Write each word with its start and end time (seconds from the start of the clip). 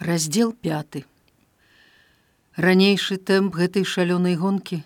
раздел 0.00 0.52
5 0.52 1.04
ранейшы 2.56 3.16
тэмп 3.30 3.52
гэтай 3.56 3.84
шалёнай 3.84 4.36
гонкі 4.42 4.78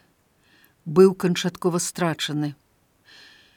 быў 0.96 1.14
канчаткова 1.14 1.78
страчаны. 1.78 2.58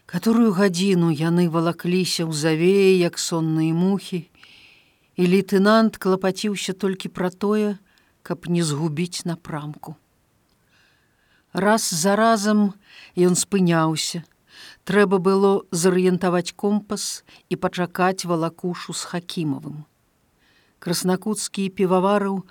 Которую 0.06 0.54
гадзіну 0.54 1.10
яны 1.10 1.48
валакліся 1.50 2.30
ў 2.30 2.38
завеі 2.44 3.02
як 3.02 3.18
сонныя 3.18 3.74
мухі 3.74 4.22
і 5.18 5.24
лейтенант 5.34 5.98
клапаціўся 5.98 6.78
толькі 6.78 7.10
пра 7.10 7.34
тое 7.34 7.74
каб 8.22 8.46
не 8.46 8.62
згубіць 8.62 9.26
напрамку. 9.26 9.98
Раз 11.58 11.90
за 11.90 12.16
разам 12.22 12.78
ён 13.18 13.34
спыняўся. 13.34 14.22
Трэба 14.86 15.18
было 15.18 15.66
зарыентаваць 15.74 16.54
компас 16.54 17.26
і 17.50 17.58
пачакаць 17.58 18.30
валакушу 18.30 18.94
з 18.94 19.02
хакімавым 19.10 19.88
краснакутскі 20.80 21.70
піваварыў 21.74 22.44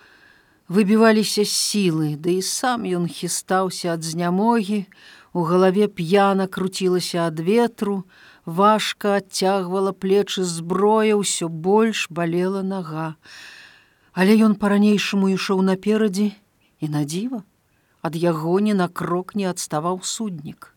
выбіваліся 0.69 1.47
сілы, 1.47 2.15
ды 2.17 2.23
да 2.23 2.31
і 2.37 2.43
сам 2.43 2.85
ён 2.85 3.07
хістаўся 3.07 3.95
ад 3.95 4.03
знямогі, 4.03 4.87
у 5.33 5.43
галаве 5.47 5.87
п'яна 5.89 6.47
круцілася 6.47 7.27
ад 7.27 7.41
ветру, 7.41 8.05
важка 8.45 9.17
адцягвала 9.23 9.93
плечы 9.93 10.45
зброя, 10.45 11.17
ўсё 11.17 11.49
больш 11.49 12.07
балела 12.11 12.63
нага. 12.63 13.17
Але 14.13 14.37
ён 14.37 14.57
па-ранейшаму 14.57 15.29
ішоў 15.35 15.61
наперадзе 15.63 16.31
і 16.81 16.87
надзіва, 16.89 17.45
ад 18.03 18.17
яго 18.17 18.59
ні 18.61 18.75
на 18.75 18.89
крок 18.89 19.37
не 19.37 19.47
адставаў 19.51 20.03
суднік 20.03 20.76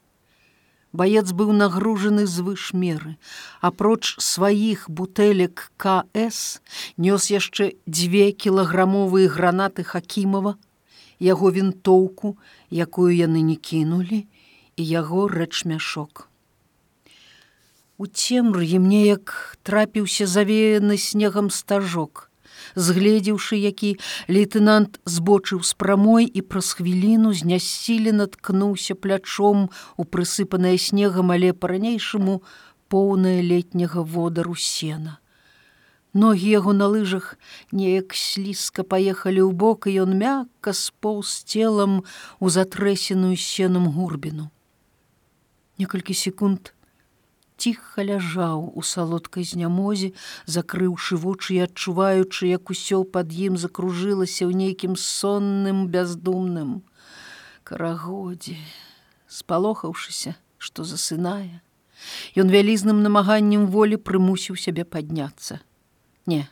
баец 0.93 1.31
быў 1.31 1.51
нагружаны 1.53 2.25
звыш 2.25 2.73
меры. 2.73 3.17
Апроч 3.61 4.15
сваіх 4.17 4.89
бутэлек 4.89 5.71
кс 5.77 6.61
нёс 6.97 7.29
яшчэ 7.29 7.75
дзве 7.85 8.31
кілаграмовыя 8.31 9.29
гранаты 9.29 9.83
хакімова 9.83 10.57
яго 11.19 11.51
вінтоўку 11.51 12.37
якую 12.71 13.11
яны 13.13 13.41
не 13.43 13.55
кінулі 13.55 14.25
і 14.77 14.83
яго 14.83 15.27
рэчмяшок. 15.27 16.29
У 17.99 18.07
цемры 18.07 18.65
мне 18.79 19.05
як 19.11 19.57
трапіўся 19.63 20.25
завеяны 20.25 20.97
снегам 20.97 21.49
стажок 21.49 22.28
згледзеўшы 22.75 23.55
які 23.57 23.95
лейтенант 24.27 24.99
збочыў 25.05 25.63
з 25.63 25.73
прамой 25.73 26.25
і 26.25 26.41
праз 26.41 26.73
хвіліну 26.79 27.33
знясілі 27.33 28.13
наткнуўся 28.19 28.95
плячом 28.95 29.69
у 29.97 30.03
прысыпанае 30.03 30.77
снегам 30.77 31.31
але 31.31 31.53
па-ранейшаму 31.53 32.41
поўнае 32.89 33.41
летняга 33.41 34.01
водару 34.01 34.55
сена. 34.55 35.19
Ногі 36.13 36.49
яго 36.49 36.73
на 36.73 36.87
лыжах 36.89 37.37
неяк 37.71 38.17
слізка 38.17 38.81
паехалі 38.81 39.45
ў 39.45 39.53
бок 39.53 39.85
і 39.85 40.09
ён 40.09 40.17
мякка 40.17 40.73
споўз 40.73 41.45
целам 41.45 42.01
у 42.41 42.49
затрэсеную 42.49 43.37
сенам 43.37 43.85
гурбіну. 43.93 44.49
Некалькі 45.77 46.17
секунд 46.17 46.73
ціха 47.59 48.07
ляжаў 48.07 48.71
у 48.79 48.81
салодкай 48.81 49.43
знямозе, 49.43 50.15
закрыўшы 50.47 51.19
вочы 51.19 51.59
і 51.59 51.63
адчуваючы, 51.67 52.47
як 52.47 52.71
усё 52.71 53.03
пад 53.03 53.35
ім 53.35 53.59
закружылася 53.59 54.47
ў 54.47 54.55
нейкім 54.55 54.95
сонным 54.95 55.87
бяздумным 55.91 56.81
карагодзе, 57.67 58.57
спалохаўшыся, 59.27 60.35
што 60.57 60.87
засынае. 60.87 61.61
Ён 62.39 62.47
вялізным 62.49 63.03
намаганнем 63.03 63.67
волі 63.67 63.99
прымусіў 63.99 64.55
сябе 64.55 64.87
падняцца. 64.87 65.59
Не, 66.25 66.47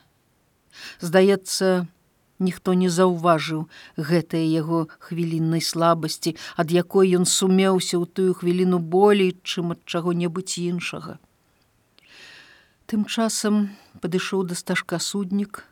здаецца, 1.00 1.88
ніхто 2.38 2.74
не 2.74 2.88
заўважыў 2.90 3.66
гэтае 4.10 4.44
яго 4.46 4.86
хвіліннай 4.98 5.60
слабасці, 5.60 6.36
ад 6.56 6.70
якой 6.70 7.14
ён 7.18 7.26
сумеўся 7.26 7.98
ў 7.98 8.04
тую 8.06 8.32
хвіліну 8.38 8.78
болей, 8.78 9.34
чым 9.42 9.74
ад 9.76 9.82
чаго-небудзь 9.84 10.58
іншага. 10.62 11.18
Тым 12.88 13.04
часам 13.04 13.68
падышоў 14.00 14.46
да 14.48 14.54
стажка 14.54 15.02
суднік, 15.02 15.64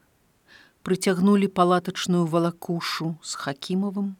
прыцягнулі 0.86 1.48
палатачную 1.48 2.26
валакушу 2.30 3.16
з 3.22 3.42
хакімавым. 3.42 4.14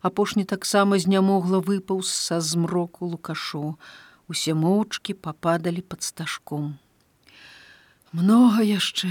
Апошні 0.00 0.44
таксама 0.44 0.98
знямогла 0.98 1.60
выпаўз 1.60 2.08
са 2.08 2.40
змроку 2.40 3.10
лукашоў. 3.12 3.74
Усе 4.30 4.54
моўчкі 4.54 5.16
пападалі 5.26 5.82
пад 5.82 6.06
стажком. 6.06 6.78
Многа 8.12 8.62
яшчэ, 8.62 9.10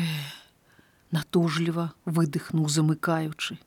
натужліва 1.12 1.92
выдыхнуў 2.06 2.70
замыкаючы. 2.70 3.58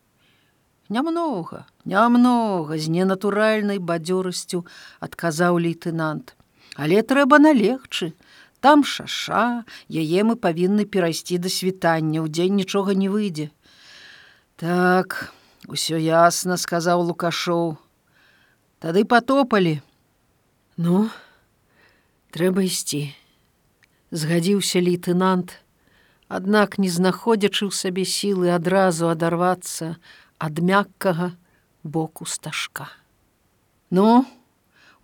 Нямнога, 0.93 1.67
нямнога 1.85 2.77
з 2.79 2.93
ненатуральнай 2.93 3.79
бадзёрасцю 3.79 4.67
адказаў 5.01 5.59
лейтенант. 5.59 6.37
Але 6.77 7.03
трэба 7.03 7.39
налегчы. 7.39 8.13
Там 8.61 8.85
шаша, 8.85 9.65
яе 9.91 10.23
мы 10.23 10.37
павінны 10.37 10.87
перайсці 10.87 11.39
да 11.43 11.51
світання, 11.51 12.23
удзень 12.23 12.55
нічога 12.55 12.95
не 12.95 13.09
выйдзе. 13.11 13.51
Так, 14.55 15.33
усё 15.67 15.99
ясна, 15.99 16.55
сказаў 16.57 17.03
лукашоў. 17.09 17.75
Тады 18.79 19.03
потопалі. 19.03 19.83
Ну, 20.77 21.11
трэба 22.31 22.63
ісці. 22.63 23.11
Згадзіўся 24.15 24.79
лейтенант, 24.79 25.59
аднак 26.33 26.79
не 26.81 26.89
знаходзячы 26.89 27.69
ў 27.69 27.73
сабе 27.77 28.05
сілы 28.09 28.49
адразу 28.57 29.13
адарвацца 29.13 29.97
ад 30.41 30.65
мяккага 30.65 31.33
боку 31.85 32.25
стажка. 32.25 32.89
Ну, 33.93 34.25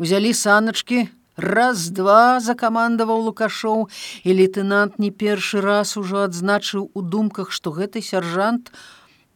узялі 0.00 0.32
саначки, 0.32 1.08
раз-два 1.36 2.40
закамандаваў 2.40 3.28
лукашоў 3.28 3.86
і 4.24 4.30
лейтенант 4.40 4.98
не 4.98 5.10
першы 5.12 5.60
раз 5.60 5.96
ужо 6.00 6.24
адзначыў 6.26 6.88
у 6.94 7.00
думках, 7.02 7.52
што 7.52 7.76
гэты 7.76 8.02
сяржант 8.02 8.72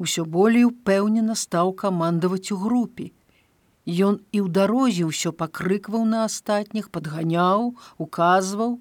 усё 0.02 0.25
болей 0.25 0.64
упэўнена 0.64 1.36
стаў 1.36 1.76
камандаваць 1.84 2.50
у 2.50 2.58
групе. 2.58 3.12
Ён 3.86 4.19
і 4.32 4.38
ў 4.42 4.48
дарозе 4.48 5.06
ўсё 5.06 5.31
пакрыкваў 5.36 6.08
на 6.08 6.25
астатніх, 6.25 6.91
падганяў, 6.91 7.75
указваў, 7.98 8.78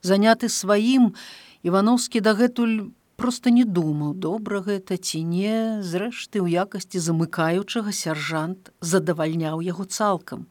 заняты 0.00 0.48
сваім, 0.48 1.12
Івановскі 1.62 2.20
дагэтуль 2.24 2.88
просто 3.20 3.50
не 3.52 3.66
думаў 3.68 4.14
добра 4.16 4.60
гэта 4.64 4.96
ці 4.96 5.18
не 5.28 5.84
зрэшты 5.84 6.40
ў 6.40 6.64
якасці 6.64 7.00
замыкаючага 7.04 7.92
сяржант 7.92 8.70
задавальняў 8.80 9.60
яго 9.60 9.84
цалкам. 9.84 10.46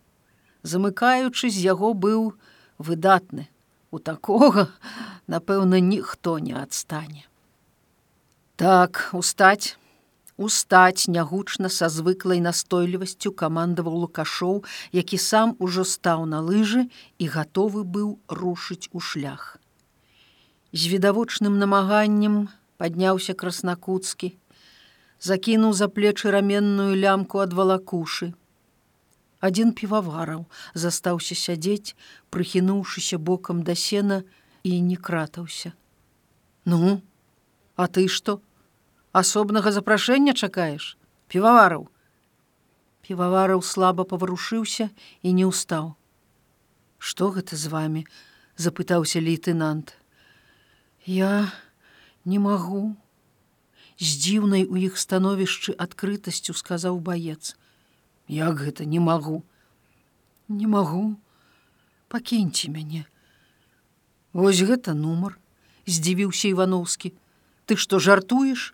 Замыкаючы 0.62 1.50
з 1.50 1.66
яго 1.66 1.96
быў 1.98 2.38
выдатны. 2.78 3.50
У 3.90 3.98
такога, 3.98 4.70
напэўна, 5.26 5.82
ніхто 5.82 6.38
не 6.38 6.54
адстане. 6.54 7.26
Так 8.54 9.10
устаць, 9.18 9.82
устаць 10.38 11.10
нягучна 11.10 11.74
са 11.74 11.90
звыклай 11.90 12.38
настойлівасцю 12.38 13.34
камандаваў 13.34 13.98
лукашоў, 14.06 14.62
які 14.94 15.18
сам 15.18 15.56
ужо 15.58 15.88
стаў 15.90 16.30
на 16.30 16.44
лыжы 16.46 16.86
і 17.18 17.34
гатовы 17.34 17.82
быў 17.98 18.22
рушыць 18.30 18.94
у 18.94 19.02
шлях 19.02 19.59
з 20.74 20.88
відавочным 20.88 21.58
намаганнем 21.58 22.50
падняўся 22.78 23.34
краснакуцкі, 23.34 24.36
закінуў 25.20 25.74
за 25.74 25.90
плечы 25.90 26.32
раменную 26.32 26.96
лямку 26.96 27.42
ад 27.44 27.54
валакушы. 27.54 28.34
Адзін 29.40 29.72
півавараў 29.74 30.46
застаўся 30.74 31.36
сядзець, 31.36 31.96
прыхінуўшыся 32.30 33.18
бокам 33.18 33.64
да 33.64 33.76
сена 33.76 34.24
і 34.64 34.82
не 34.82 34.96
кратаўся. 34.96 35.74
Ну, 36.66 37.02
а 37.76 37.88
ты 37.88 38.08
што? 38.08 38.42
асобнага 39.12 39.72
запрашэння 39.72 40.34
чакаеш, 40.34 40.98
півавараў. 41.28 41.88
Півавараў 43.02 43.64
слаба 43.66 44.06
паварушыўся 44.06 44.92
і 45.24 45.30
не 45.34 45.48
ўстаў. 45.50 45.96
Што 47.00 47.32
гэта 47.34 47.56
з 47.56 47.72
вами? 47.74 48.06
запытаўся 48.60 49.24
лейтенант. 49.24 49.99
Я 51.06 51.52
не 52.26 52.40
магу. 52.40 52.96
З 54.00 54.10
дзіўнай 54.24 54.64
у 54.64 54.80
іх 54.80 54.98
становішчы 54.98 55.76
адкрытасцю 55.76 56.56
сказаў 56.56 57.00
баец. 57.00 57.56
Як 58.28 58.60
гэта 58.64 58.86
не 58.86 59.00
магу. 59.00 59.44
Не 60.48 60.68
магу. 60.68 61.16
Пакіньце 62.08 62.72
мяне. 62.72 63.06
Вось 64.34 64.62
гэта 64.62 64.94
нумар, 64.94 65.40
здзівіўся 65.86 66.50
Івановскі. 66.54 67.14
Ты 67.66 67.78
што 67.78 68.00
жартуеш? 68.00 68.74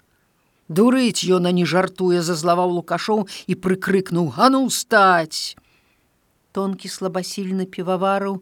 Дурыць 0.68 1.24
ён 1.30 1.46
не 1.54 1.66
жартуе, 1.66 2.22
зазлаваў 2.22 2.82
лукашоў 2.82 3.28
і 3.48 3.54
прыкрыкнуў: 3.56 4.30
«Гану 4.36 4.70
стаць! 4.70 5.56
Тонкі 6.52 6.90
слабасільны 6.90 7.66
півавараў, 7.68 8.42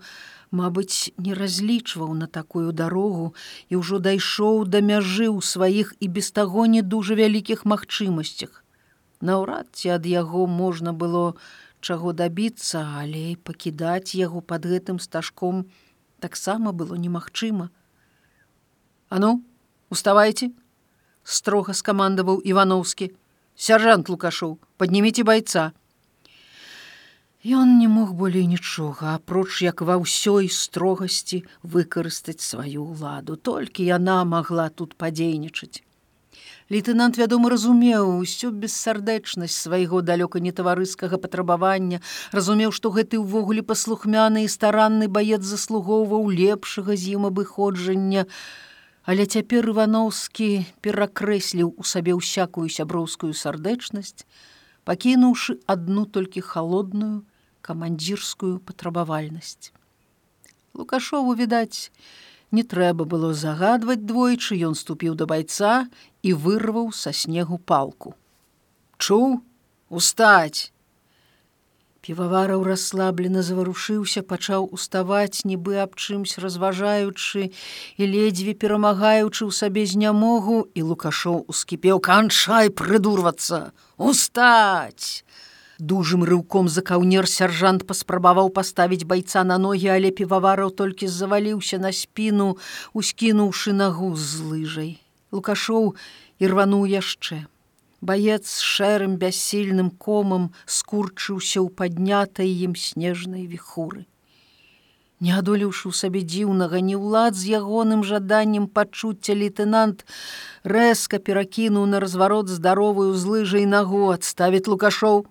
Мабыць, 0.54 1.10
не 1.18 1.34
разлічваў 1.34 2.14
на 2.14 2.28
такую 2.30 2.72
дарогу 2.78 3.34
і 3.74 3.82
ўжо 3.82 3.98
дайшоў 3.98 4.70
да 4.70 4.86
мяжы 4.86 5.26
ў 5.26 5.42
сваіх 5.42 5.98
і 5.98 6.10
без 6.14 6.30
таго 6.30 6.66
не 6.70 6.86
дужа 6.86 7.18
вялікіх 7.18 7.66
магчымасцях. 7.66 8.62
Наўрад 9.18 9.74
ці 9.74 9.98
ад 9.98 10.06
яго 10.06 10.46
можна 10.46 10.94
было 10.94 11.34
чаго 11.82 12.14
дабіцца, 12.14 12.86
але 13.02 13.34
пакідаць 13.50 14.14
яго 14.14 14.46
под 14.46 14.70
гэтым 14.70 15.02
стажком 15.02 15.66
таксама 16.22 16.70
было 16.72 17.02
немагчыма. 17.02 17.74
А 19.10 19.18
ну, 19.18 19.42
уставайте, 19.90 20.54
строга 21.24 21.74
скамандаваў 21.74 22.46
Івановскі. 22.46 23.10
Сяржант 23.58 24.10
Лукашоў, 24.10 24.60
падніміце 24.78 25.26
байца. 25.26 25.74
Ён 27.44 27.78
не 27.78 27.90
мог 27.92 28.14
болей 28.16 28.48
нічога, 28.48 29.20
апроч 29.20 29.60
як 29.68 29.82
ва 29.84 30.00
ўсёй 30.00 30.48
строгасці 30.48 31.44
выкарыстаць 31.60 32.40
сваю 32.40 32.88
ўладу, 32.88 33.36
толькі 33.36 33.84
яна 33.84 34.24
магла 34.24 34.72
тут 34.72 34.96
падзейнічаць. 34.96 35.84
Лейтенант, 36.72 37.20
вядома, 37.20 37.52
разумеў 37.52 38.24
усю 38.24 38.52
бессардэчнасць 38.56 39.60
свайго 39.60 40.00
далёка 40.00 40.40
нетаварыскага 40.40 41.20
патрабавання, 41.20 42.00
разумеў, 42.32 42.72
што 42.72 42.96
гэты 42.96 43.20
ўвогуле 43.20 43.60
паслухмяны 43.60 44.48
і 44.48 44.54
старанны 44.56 45.12
баец 45.12 45.44
заслугоўваў 45.44 46.32
лепшага 46.32 46.96
з 46.96 47.20
ім 47.20 47.28
абыходжання. 47.28 48.24
Але 49.04 49.28
цяпер 49.28 49.68
Івановскі 49.68 50.64
перакрэсліў 50.80 51.76
у 51.76 51.84
сабе 51.84 52.16
ўсякую 52.16 52.72
сяброўскую 52.72 53.36
сардэчнасць, 53.36 54.24
пакінуўшы 54.88 55.60
адну 55.68 56.08
толькі 56.08 56.40
холодную, 56.40 57.28
камандзірскую 57.64 58.60
патрабавальнасць. 58.68 59.72
Лукашову 60.76 61.34
відаць, 61.40 61.92
не 62.52 62.64
трэба 62.64 63.08
было 63.10 63.32
загадваць 63.34 64.04
двойчы, 64.04 64.60
ён 64.68 64.76
ступіў 64.76 65.16
да 65.16 65.26
байца 65.30 65.74
і 66.22 66.36
вырваў 66.46 66.92
са 66.92 67.16
снегу 67.16 67.58
палку. 67.58 68.14
Чуў, 68.98 69.42
устаць! 69.90 70.74
Півавараў 72.04 72.66
расслаблена 72.68 73.42
заварушыўся, 73.48 74.22
пачаў 74.28 74.66
уставаць, 74.76 75.48
нібы 75.48 75.80
аб 75.84 75.96
чымсь 75.96 76.36
разважаючы 76.46 77.48
і 77.48 78.04
ледзьве 78.14 78.54
перамагаючы 78.60 79.48
ў 79.48 79.52
сабе 79.56 79.86
знямогу, 79.88 80.68
і 80.76 80.84
лукашоў 80.90 81.48
ускіпеў 81.48 82.04
канчай 82.04 82.74
прыдурвацца, 82.82 83.72
устаць! 83.96 85.24
Дужым 85.80 86.24
рыўком 86.24 86.70
за 86.70 86.82
каўнер 86.86 87.26
сяржант 87.26 87.88
паспрабаваў 87.90 88.50
паставіць 88.54 89.08
байца 89.10 89.44
на 89.44 89.58
ногі, 89.58 89.90
але 89.90 90.12
півавараў 90.12 90.70
толькі 90.70 91.08
заваліўся 91.10 91.82
на 91.82 91.92
спіну, 91.92 92.58
ускінуўшы 92.94 93.74
нагу 93.74 94.14
з 94.16 94.46
лыжай. 94.46 94.92
Лукашоў 95.34 95.96
ірвануў 96.38 96.86
яшчэ. 96.86 97.50
Баец 98.02 98.46
з 98.46 98.62
шэрым 98.62 99.18
бяссільным 99.18 99.90
комам 99.90 100.52
скурчыўся 100.68 101.66
ў 101.66 101.74
паднятай 101.74 102.54
ім 102.70 102.78
снежнай 102.78 103.50
віхуры. 103.50 104.06
Не 105.24 105.34
адолеўшы 105.40 105.90
ў 105.90 105.94
сабе 105.96 106.22
дзіўнага 106.22 106.84
не 106.86 107.00
ўлад 107.00 107.34
з 107.34 107.58
ягоным 107.58 108.04
жаданнем 108.04 108.68
пачуцця 108.68 109.34
лейтенант 109.34 110.06
рэзка 110.68 111.18
перакінуў 111.18 111.88
на 111.90 112.04
разварот 112.04 112.52
здаровую 112.52 113.16
з 113.16 113.24
лыжай 113.26 113.66
нагу 113.66 114.12
адставіць 114.14 114.68
лукашоў 114.68 115.24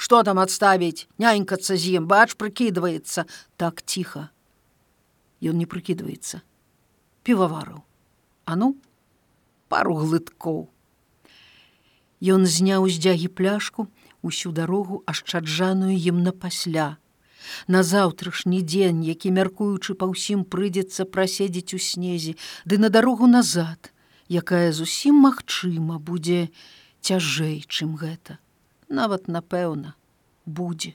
что 0.00 0.22
там 0.22 0.38
отставить? 0.38 1.08
Нянькаться 1.18 1.76
з'ем 1.76 2.06
бач 2.06 2.36
прыкидывается 2.36 3.26
так 3.56 3.82
тихо. 3.82 4.30
Ён 5.40 5.58
не 5.58 5.66
прыкидывается 5.66 6.42
пивовару 7.22 7.84
а 8.44 8.56
ну 8.56 8.76
пару 9.68 9.94
глыткоў 10.02 10.68
Ён 12.20 12.44
зняў 12.44 12.84
з 12.92 13.00
дзягі 13.00 13.28
пляшку 13.32 13.86
усю 14.20 14.52
дарогу 14.56 15.00
ашчаджаную 15.12 15.94
ім 15.96 16.20
на 16.24 16.32
пасля 16.32 16.88
на 17.74 17.80
заўтрашні 17.90 18.60
дзень 18.72 19.00
які 19.06 19.32
мяркуючы 19.36 19.96
па 20.00 20.10
ўсім 20.10 20.44
прыйдзецца 20.54 21.08
праседзець 21.14 21.76
у 21.76 21.80
снезе 21.80 22.36
ды 22.64 22.80
на 22.82 22.92
дарогу 22.96 23.30
назад 23.30 23.92
якая 24.28 24.68
зусім 24.76 25.24
магчыма 25.28 26.00
будзе 26.10 26.42
цяжэй 27.00 27.64
чым 27.68 27.96
гэта 28.04 28.40
нават 28.90 29.28
напэўна 29.28 29.94
будзе. 30.44 30.94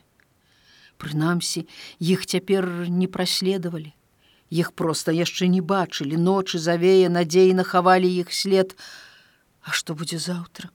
Прынамсі, 0.96 1.66
іх 2.00 2.24
цяпер 2.26 2.88
не 2.88 3.08
праследавалі. 3.08 3.92
Іх 4.48 4.72
проста 4.78 5.12
яшчэ 5.12 5.50
не 5.50 5.60
бачылі, 5.60 6.16
ночы 6.16 6.62
завее 6.62 7.10
надзейна 7.10 7.66
хавалі 7.66 8.06
іх 8.06 8.32
след. 8.32 8.76
А 9.66 9.72
што 9.72 9.98
будзе 9.98 10.22
заўтра? 10.22 10.70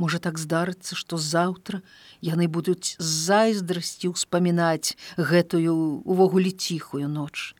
Можа 0.00 0.18
так 0.18 0.38
здарыцца, 0.40 0.96
што 0.96 1.20
заўтра 1.20 1.82
яны 2.24 2.48
будуць 2.48 2.96
з 2.96 3.10
зайздрасці 3.28 4.16
ўспамінаць 4.16 4.96
гэтую 5.20 6.02
увогуле 6.08 6.50
ціхую 6.50 7.12
ноч. 7.12 7.52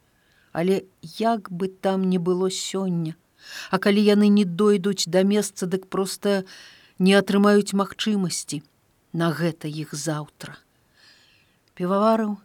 Але 0.53 0.89
як 1.21 1.53
бы 1.53 1.69
там 1.69 2.09
не 2.09 2.19
было 2.19 2.49
сёння, 2.49 3.15
А 3.71 3.79
калі 3.79 4.03
яны 4.03 4.29
не 4.29 4.45
дойдуць 4.45 5.09
да 5.09 5.23
месца, 5.23 5.67
дык 5.67 5.87
проста, 5.87 6.45
не 6.99 7.15
атрымаюць 7.15 7.77
магчымасці 7.77 8.63
на 9.13 9.33
гэта 9.33 9.69
іх 9.69 9.95
заўтра. 9.95 10.57
Піваварыў 11.75 12.37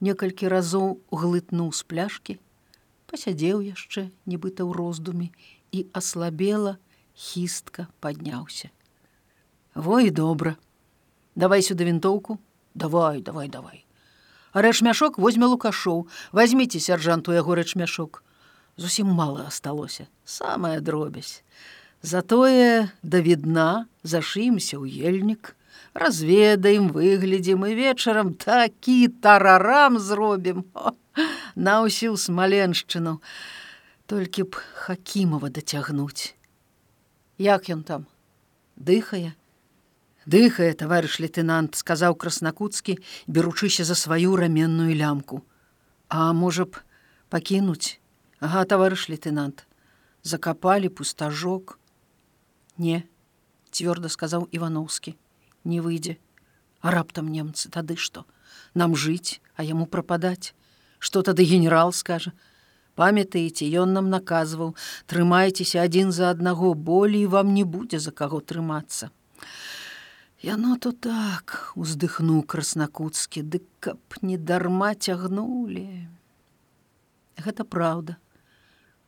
некалькі 0.00 0.48
разоў 0.48 1.00
глытнуў 1.10 1.72
з 1.72 1.82
пляшкі, 1.82 2.38
пасядзеў 3.10 3.62
яшчэ 3.62 4.10
нібыта 4.26 4.66
ў 4.66 4.70
роздуме 4.74 5.28
і 5.72 5.86
аслабела 5.92 6.78
хістка 7.14 7.86
падняўся. 8.00 8.70
Вой 9.74 10.10
добра, 10.10 10.56
давай 11.34 11.62
сюды 11.62 11.84
вінтоўку, 11.84 12.38
давай, 12.74 13.22
давай, 13.22 13.48
давай. 13.48 13.86
А 14.54 14.62
рэчмяшок 14.62 15.18
возьме 15.18 15.46
лукашоў, 15.50 16.06
возьмите 16.30 16.78
сяржанту 16.78 17.34
яго 17.34 17.58
рэчмяшок. 17.58 18.22
Зусім 18.76 19.10
мала 19.10 19.46
асталося, 19.46 20.06
самая 20.24 20.80
дробязь. 20.80 21.42
Затое 22.04 22.92
да 23.00 23.18
відна 23.24 23.88
зашымся 24.04 24.76
ў 24.76 24.92
ельнік, 25.08 25.56
разведаем, 25.96 26.92
выглядзім 26.92 27.64
і 27.64 27.72
вечарам 27.78 28.34
такі 28.36 29.08
тарарам 29.24 29.96
зробім 29.96 30.68
на 31.56 31.80
ўсю 31.80 32.12
смаленшчыну, 32.20 33.24
толькі 34.04 34.44
б 34.52 34.60
хакімова 34.84 35.48
дацягнуць. 35.48 36.36
Як 37.40 37.72
ён 37.72 37.80
там 37.88 38.04
дыхае? 38.76 39.32
Дыхае, 40.28 40.76
таварыш 40.76 41.16
лейтенант, 41.24 41.72
сказаў 41.72 42.20
краснакуцкі, 42.20 42.98
беручыся 43.32 43.88
за 43.88 43.96
сваю 43.96 44.36
раменную 44.36 44.92
лямку. 44.92 45.40
А 46.12 46.36
можа 46.36 46.68
б 46.68 46.84
пакінуць, 47.32 47.96
Ага, 48.44 48.68
таварыш 48.68 49.08
лейтенант, 49.08 49.64
закапалі 50.20 50.92
пустажок, 50.92 51.78
Не, 52.78 53.04
цвёрда 53.70 54.10
сказаў 54.10 54.48
Івановскі, 54.50 55.14
не 55.64 55.80
выйдзе. 55.80 56.18
А 56.82 56.90
раптам 56.90 57.30
немцы 57.30 57.70
тады 57.70 57.94
што? 57.96 58.26
Нам 58.74 58.96
жыць, 58.98 59.40
а 59.54 59.62
яму 59.62 59.86
прападаць. 59.86 60.54
Што 60.98 61.22
тады 61.22 61.46
генерал 61.46 61.92
скажа? 61.92 62.32
Памятаеце, 62.98 63.66
ён 63.78 63.94
нам 63.94 64.10
наказваў, 64.10 64.74
трымайцеся 65.06 65.86
адзін 65.86 66.10
за 66.12 66.30
аднаго, 66.30 66.74
болей 66.74 67.26
вам 67.26 67.54
не 67.54 67.64
будзе 67.64 67.98
за 67.98 68.10
каго 68.10 68.40
трымацца. 68.40 69.10
Яно 70.42 70.76
то 70.76 70.92
так 70.92 71.72
уздыхнуў 71.74 72.42
краснакуцкі, 72.42 73.42
дык 73.42 73.64
каб 73.80 73.98
не 74.22 74.36
дарма 74.36 74.94
цягнулі. 74.94 76.06
Гэта 77.38 77.64
праўда, 77.64 78.18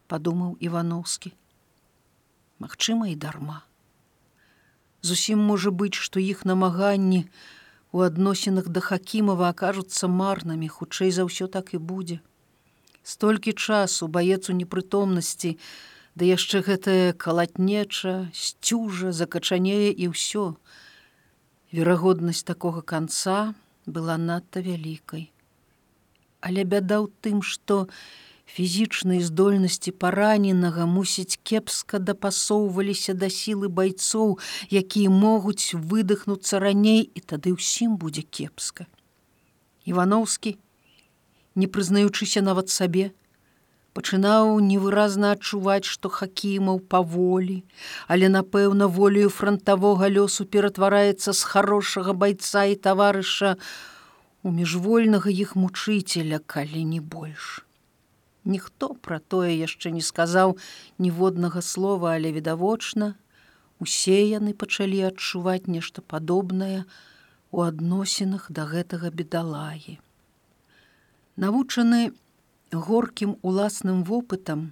падумаў 0.07 0.57
Івановскі 0.59 1.35
магчыма 2.59 3.09
і 3.13 3.17
дарма. 3.17 3.63
Зусім 5.03 5.39
можа 5.39 5.71
быць, 5.71 5.95
што 5.95 6.21
іх 6.21 6.45
намаганні 6.45 7.27
у 7.93 8.01
адносінах 8.07 8.69
да 8.69 8.81
хакімава 8.81 9.51
акажуцца 9.51 10.09
марнымі, 10.09 10.69
хутчэй 10.69 11.13
за 11.15 11.29
ўсё 11.29 11.47
так 11.47 11.75
і 11.77 11.79
будзе. 11.79 12.19
Столькі 13.07 13.53
часу 13.53 14.09
баец 14.09 14.51
у 14.51 14.57
непрытомнасці, 14.57 15.57
да 16.17 16.25
яшчэ 16.25 16.65
гэтая 16.67 17.13
калатнеча, 17.13 18.33
сцюжа, 18.35 19.13
закачанее 19.13 19.93
і 19.93 20.11
ўсё. 20.11 20.57
Верагоднасць 21.73 22.43
такога 22.43 22.83
канца 22.83 23.55
была 23.87 24.17
надта 24.17 24.65
вялікай. 24.65 25.31
Але 26.41 26.65
бяда 26.65 26.99
ў 27.05 27.13
тым, 27.23 27.43
што, 27.43 27.87
фізічнай 28.47 29.21
здольнасці 29.21 29.93
параненага 29.93 30.87
мусіць 30.87 31.39
кепска 31.43 31.99
дапасоўваліся 31.99 33.15
да 33.15 33.29
сілы 33.31 33.69
байцоў, 33.69 34.39
якія 34.71 35.11
могуць 35.11 35.75
выдохнуцца 35.75 36.63
раней 36.63 37.03
і 37.03 37.21
тады 37.21 37.53
ўсім 37.59 37.99
будзе 37.99 38.23
кепска. 38.23 38.87
Івановскі 39.85 40.57
не 41.55 41.67
прызнаючыся 41.67 42.43
нават 42.43 42.71
сабе, 42.71 43.11
пачынаў 43.97 44.61
невыразна 44.61 45.33
адчуваць, 45.35 45.89
што 45.89 46.13
хакімаў 46.13 46.81
паволі, 46.95 47.59
але 48.07 48.29
напэўна 48.29 48.87
волею 48.87 49.33
франтавога 49.33 50.11
лёсу 50.17 50.45
ператвараецца 50.45 51.33
з 51.33 51.43
хорошага 51.53 52.13
байца 52.13 52.67
і 52.73 52.77
таварыша 52.89 53.57
у 54.47 54.53
міжвольнага 54.59 55.33
іх 55.33 55.57
мучыцеля, 55.57 56.39
калі 56.39 56.85
не 56.93 57.01
больш. 57.01 57.66
Ніхто 58.47 58.95
пра 59.03 59.19
тое 59.19 59.51
яшчэ 59.59 59.91
не 59.91 60.03
сказаў 60.07 60.55
ніводнага 61.03 61.63
слова, 61.69 62.15
але 62.15 62.31
відавочна, 62.31 63.15
усе 63.83 64.19
яны 64.23 64.55
пачалі 64.55 65.03
адчуваць 65.11 65.67
нешта 65.67 66.03
падобнае 66.15 66.87
у 67.51 67.67
адносінах 67.67 68.47
да 68.51 68.69
гэтага 68.71 69.11
бедалагі. 69.11 69.99
Навучаны 71.37 72.15
горкім 72.71 73.35
уласным 73.43 74.07
вопытам, 74.07 74.71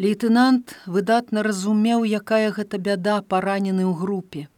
лейтенант 0.00 0.76
выдатна 0.86 1.44
разумеў, 1.44 2.08
якая 2.08 2.56
гэта 2.56 2.80
бяда 2.80 3.20
паранены 3.20 3.84
ў 3.84 3.94
групе. 4.00 4.48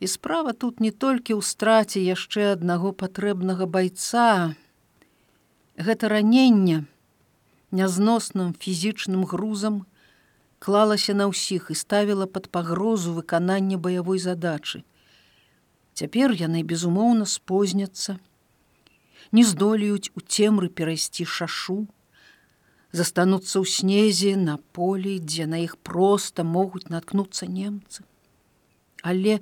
І 0.00 0.08
справа 0.08 0.56
тут 0.56 0.80
не 0.80 0.90
толькі 0.90 1.36
ў 1.36 1.44
страце 1.44 2.00
яшчэ 2.00 2.56
аднаго 2.56 2.96
патрэбнага 2.96 3.68
байца, 3.68 4.56
Гэта 5.76 6.08
раненне 6.08 6.84
нязносным 7.74 8.54
фізічным 8.54 9.24
грузам 9.26 9.82
клалася 10.62 11.14
на 11.18 11.26
ўсіх 11.26 11.70
і 11.70 11.74
ставіла 11.74 12.26
пад 12.30 12.46
пагрозу 12.54 13.12
выканання 13.12 13.76
баявой 13.78 14.22
задачы. 14.22 14.86
Цяпер 15.94 16.30
яны 16.38 16.62
безумоўна 16.62 17.26
спозняцца, 17.26 18.18
не 19.34 19.42
здолеюць 19.42 20.14
у 20.14 20.22
цемры 20.22 20.70
перайсці 20.70 21.26
шашу, 21.26 21.86
застануцца 22.94 23.58
ў 23.58 23.66
снезе 23.66 24.38
на 24.38 24.62
полі, 24.78 25.18
дзе 25.18 25.50
на 25.50 25.58
іх 25.58 25.74
проста 25.82 26.46
могуць 26.46 26.86
наткнуцца 26.86 27.50
немцы. 27.50 28.06
Але 29.02 29.40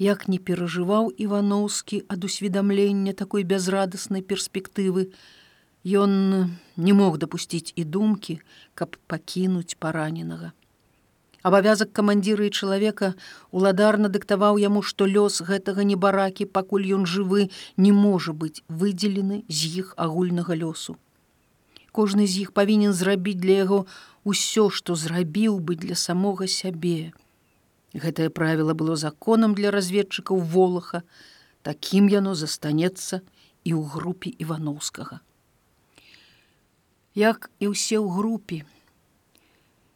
як 0.00 0.28
не 0.32 0.38
перажываў 0.40 1.12
Івановскі 1.12 2.04
ад 2.08 2.24
усведамлення 2.24 3.12
такой 3.12 3.44
бязрадаснай 3.44 4.24
перспектывы, 4.24 5.12
Ён 5.88 6.12
не 6.76 6.92
мог 6.92 7.16
дапусціць 7.16 7.72
і 7.74 7.84
думкі, 7.84 8.40
каб 8.74 8.96
пакінуць 9.08 9.78
параненага. 9.80 10.52
Абавязак 11.48 11.92
камандзіры 11.96 12.48
і 12.48 12.52
чалавека 12.52 13.14
уладарна 13.54 14.10
дыктаваў 14.12 14.58
яму, 14.60 14.82
што 14.82 15.06
лёс 15.08 15.40
гэтага 15.50 15.86
небаракі, 15.90 16.44
пакуль 16.44 16.84
ён 16.96 17.06
жывы, 17.06 17.48
не 17.76 17.92
можа 17.92 18.34
быць 18.34 18.60
выдзелены 18.68 19.38
з 19.48 19.70
іх 19.80 19.94
агульнага 19.96 20.58
лёсу. 20.58 20.98
Кожны 21.92 22.26
з 22.26 22.44
іх 22.44 22.52
павінен 22.52 22.92
зрабіць 22.92 23.40
для 23.40 23.64
яго 23.64 23.78
ўсё, 24.28 24.68
што 24.68 24.98
зрабіў 24.98 25.56
бы 25.62 25.78
для 25.78 25.96
самога 25.96 26.50
сябе. 26.50 27.14
Гэтае 27.94 28.28
правіла 28.28 28.74
было 28.74 28.98
законам 29.00 29.54
для 29.54 29.70
разведчыкаў 29.70 30.36
волаха, 30.36 31.02
такім 31.62 32.12
яно 32.12 32.34
застанецца 32.34 33.22
і 33.64 33.72
ў 33.72 33.82
групе 33.96 34.34
івановскага 34.36 35.24
як 37.14 37.50
і 37.60 37.72
ўсе 37.72 37.96
ў 37.98 38.08
групе. 38.12 38.64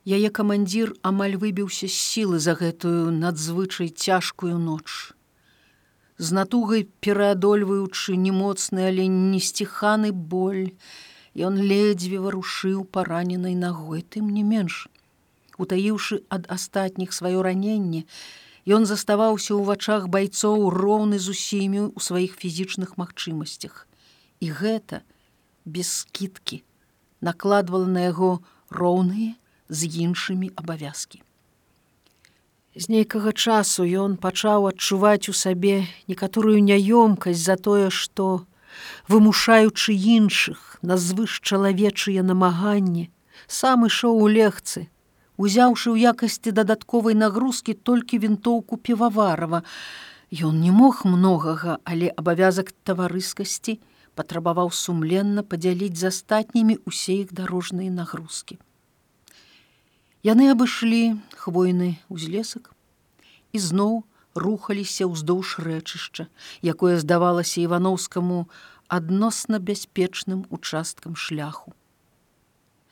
Яе 0.02 0.30
камандзір 0.34 0.98
амаль 1.06 1.38
выбіўся 1.38 1.86
з 1.86 1.94
сілы 1.94 2.38
за 2.42 2.58
гэтую 2.58 3.14
надзвычай 3.14 3.94
цяжкую 3.94 4.58
ноч. 4.58 5.14
З 6.18 6.28
натугай 6.34 6.88
пераадольваючы 7.00 8.16
немоцны, 8.16 8.90
але 8.90 9.06
несціханы 9.06 10.10
боль, 10.12 10.74
ён 11.38 11.54
ледзьве 11.54 12.18
варушыў 12.18 12.82
параненай 12.84 13.54
нагой, 13.54 14.02
тым 14.02 14.34
не 14.34 14.42
менш. 14.42 14.88
Утаіўшы 15.58 16.26
ад 16.28 16.50
астатніх 16.50 17.14
сваё 17.14 17.46
раненне, 17.46 18.04
ён 18.66 18.86
заставаўся 18.86 19.54
ў 19.54 19.62
вачах 19.70 20.10
байцоў 20.10 20.66
роўны 20.74 21.22
з 21.22 21.30
усімі 21.30 21.80
ў 21.94 21.98
сваіх 22.02 22.34
фізічных 22.42 22.98
магчымасцях. 22.98 23.86
І 24.42 24.50
гэта 24.50 25.06
без 25.64 25.86
скідкі 26.02 26.62
накладвала 27.22 27.86
на 27.86 28.08
яго 28.10 28.32
роўныя 28.68 29.34
з 29.68 29.88
іншымі 30.06 30.50
абавязкі. 30.56 31.22
З 32.74 32.88
нейкага 32.88 33.32
часу 33.32 33.84
ён 33.84 34.16
пачаў 34.16 34.68
адчуваць 34.68 35.28
у 35.28 35.34
сабе 35.36 35.84
некаторую 36.08 36.60
няёмкасць 36.64 37.44
за 37.44 37.56
тое, 37.56 37.88
што, 37.92 38.44
вымушаючы 39.12 39.92
іншых 39.92 40.78
на 40.80 40.96
звышчалавечыя 40.96 42.24
намаганні, 42.24 43.10
сам 43.46 43.84
ішоў 43.88 44.24
у 44.24 44.28
легцы, 44.28 44.88
узяўшы 45.36 45.92
ў 45.92 46.16
якасці 46.16 46.56
дадатковай 46.56 47.14
нагрузкі 47.14 47.76
толькі 47.76 48.22
вінтоўку 48.24 48.80
піваварова. 48.80 49.62
Ён 50.32 50.60
не 50.64 50.72
мог 50.72 51.04
многага, 51.04 51.76
але 51.84 52.08
абавязак 52.08 52.72
таварыскасці, 52.88 53.76
патрабаваў 54.14 54.70
сумленна 54.70 55.42
падзяліць 55.42 55.96
з 55.98 56.12
астатнімі 56.12 56.78
усе 56.86 57.22
іх 57.24 57.32
дарожныя 57.32 57.90
нагрузкі. 57.90 58.58
Яны 60.22 60.52
абышлі 60.54 61.18
хвойны 61.34 61.98
ўзлесак 62.06 62.70
і 63.52 63.58
зноў 63.58 64.02
рухаліся 64.34 65.08
ўздоўж 65.10 65.58
рэчышча, 65.66 66.28
якое 66.62 66.96
здавалася 67.02 67.60
івановскаму 67.64 68.48
адносна 68.88 69.58
бяспечным 69.58 70.46
участкам 70.50 71.16
шляху. 71.16 71.72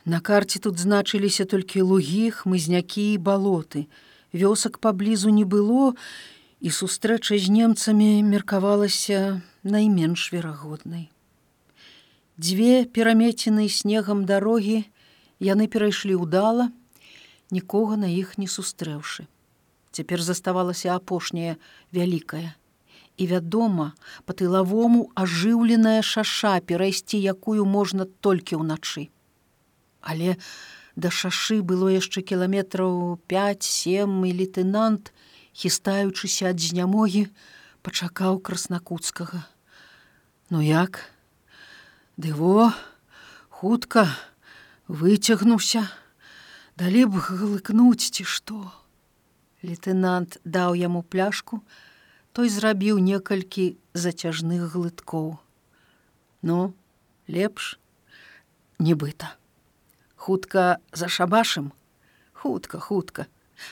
На 0.05 0.21
карце 0.21 0.59
тут 0.59 0.81
значыліся 0.81 1.45
толькі 1.45 1.85
лугі, 1.85 2.31
хмызнякі 2.33 3.15
і 3.15 3.19
балоты. 3.19 3.87
Вёсак 4.33 4.79
паблізу 4.81 5.29
не 5.29 5.45
было, 5.45 5.95
і 6.61 6.71
сустрэча 6.71 7.38
з 7.40 7.49
немцамі 7.49 8.23
меркавалася 8.23 9.40
найменш 9.64 10.33
верагоднай. 10.33 11.09
Дзве 12.37 12.85
перамецены 12.85 13.69
снегам 13.69 14.25
дарогі 14.29 14.85
яны 15.40 15.67
перайшлі 15.73 16.21
ўдала, 16.21 16.69
нікога 17.50 17.97
на 17.97 18.09
іх 18.12 18.37
не 18.37 18.49
сустрэўшы. 18.49 19.25
Цяпер 19.90 20.23
заставалася 20.23 20.95
апошняя 20.95 21.57
вялікая. 21.93 22.55
І 23.21 23.26
вядома, 23.26 23.93
па 24.25 24.33
тылавому 24.33 25.11
ажыўленая 25.17 26.00
шаша 26.00 26.61
перайсці 26.61 27.21
якую 27.21 27.64
можна 27.64 28.07
толькі 28.25 28.61
ўначы. 28.61 29.09
Але 30.00 30.37
да 30.97 31.11
шашы 31.12 31.61
было 31.61 31.90
яшчэ 31.93 32.25
кіламетраў 32.25 33.21
5-7 33.29 34.25
і 34.29 34.33
лейтенант, 34.40 35.12
хістаючыся 35.54 36.50
ад 36.50 36.61
знямогі, 36.61 37.26
пачакаў 37.83 38.38
краснакуцкага. 38.38 39.47
Ну 40.50 40.61
як? 40.61 41.11
Дыво, 42.16 42.73
хутка 43.49 44.07
выцягнуўся, 44.88 45.87
далі 46.76 47.07
б 47.07 47.23
глыкнуць 47.23 48.11
ці 48.11 48.25
што. 48.25 48.71
Лейтенант 49.62 50.40
даў 50.45 50.75
яму 50.75 51.02
пляшку, 51.02 51.61
той 52.33 52.49
зрабіў 52.49 52.99
некалькі 52.99 53.76
зацяжных 53.95 54.73
глыткоў. 54.73 55.37
Ну, 56.42 56.73
лепш, 57.28 57.76
нібыта. 58.78 59.37
Хутка 60.16 60.80
за 60.92 61.09
шабашым, 61.09 61.73
хутка, 62.33 62.80
хутка, 62.80 63.26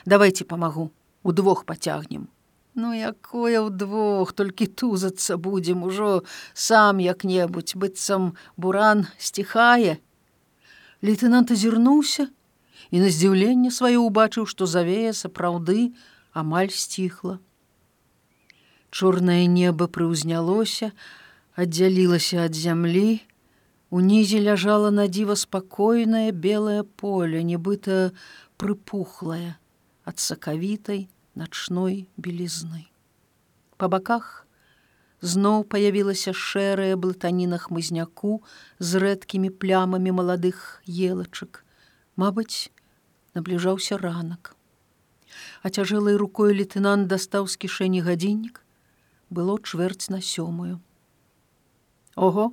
давайте 0.04 0.44
памагу 0.44 0.92
удвох 1.28 1.64
пацягнем. 1.68 2.28
Ну 2.78 2.94
якое 2.94 3.60
ўдвох 3.60 4.32
толькі 4.32 4.70
тузацца 4.70 5.36
будзем 5.36 5.82
ужо 5.84 6.22
сам 6.54 7.02
як-небудзь 7.04 7.74
быццам 7.74 8.32
буран 8.56 9.04
сціхае. 9.18 9.98
Лейтенант 11.02 11.50
азірнуўся 11.52 12.30
і 12.94 13.02
на 13.02 13.10
здзіўленне 13.12 13.74
сваё 13.74 14.06
ўбачыў, 14.06 14.46
што 14.46 14.70
завея 14.70 15.12
сапраўды 15.12 15.92
амаль 16.32 16.72
сціхла. 16.72 17.36
Чорнае 18.88 19.44
неба 19.52 19.90
прыўзнялося, 19.90 20.94
аддзялілася 21.58 22.46
ад 22.46 22.56
зямлі, 22.56 23.20
унізе 23.90 24.40
ляжала 24.40 24.94
на 24.94 25.10
дзіва 25.12 25.36
спакойнае 25.36 26.32
белае 26.32 26.86
поле, 26.86 27.44
нібыта 27.44 28.16
прыпухлае 28.56 29.58
ад 30.08 30.16
сакавітай 30.22 31.08
начной 31.38 32.08
белізны. 32.18 32.84
Па 33.78 33.86
баках 33.86 34.48
зноў 35.22 35.64
паявілася 35.74 36.34
шэрая 36.34 36.98
блытаніна 36.98 37.58
хмызняку 37.62 38.42
з 38.78 39.02
рэдкімі 39.02 39.50
плямамі 39.62 40.14
маладых 40.18 40.82
елачак. 40.86 41.64
Мабыць, 42.18 42.70
набліжаўся 43.34 43.98
ранак. 43.98 44.54
А 45.62 45.70
цяжэлай 45.70 46.16
рукой 46.16 46.54
лейтенант 46.54 47.06
дастаў 47.06 47.46
з 47.46 47.54
кішэні 47.62 48.02
гадзіннік, 48.02 48.62
было 49.30 49.58
чвэрць 49.58 50.10
на 50.10 50.18
сёмую. 50.18 50.80
Ого, 52.16 52.50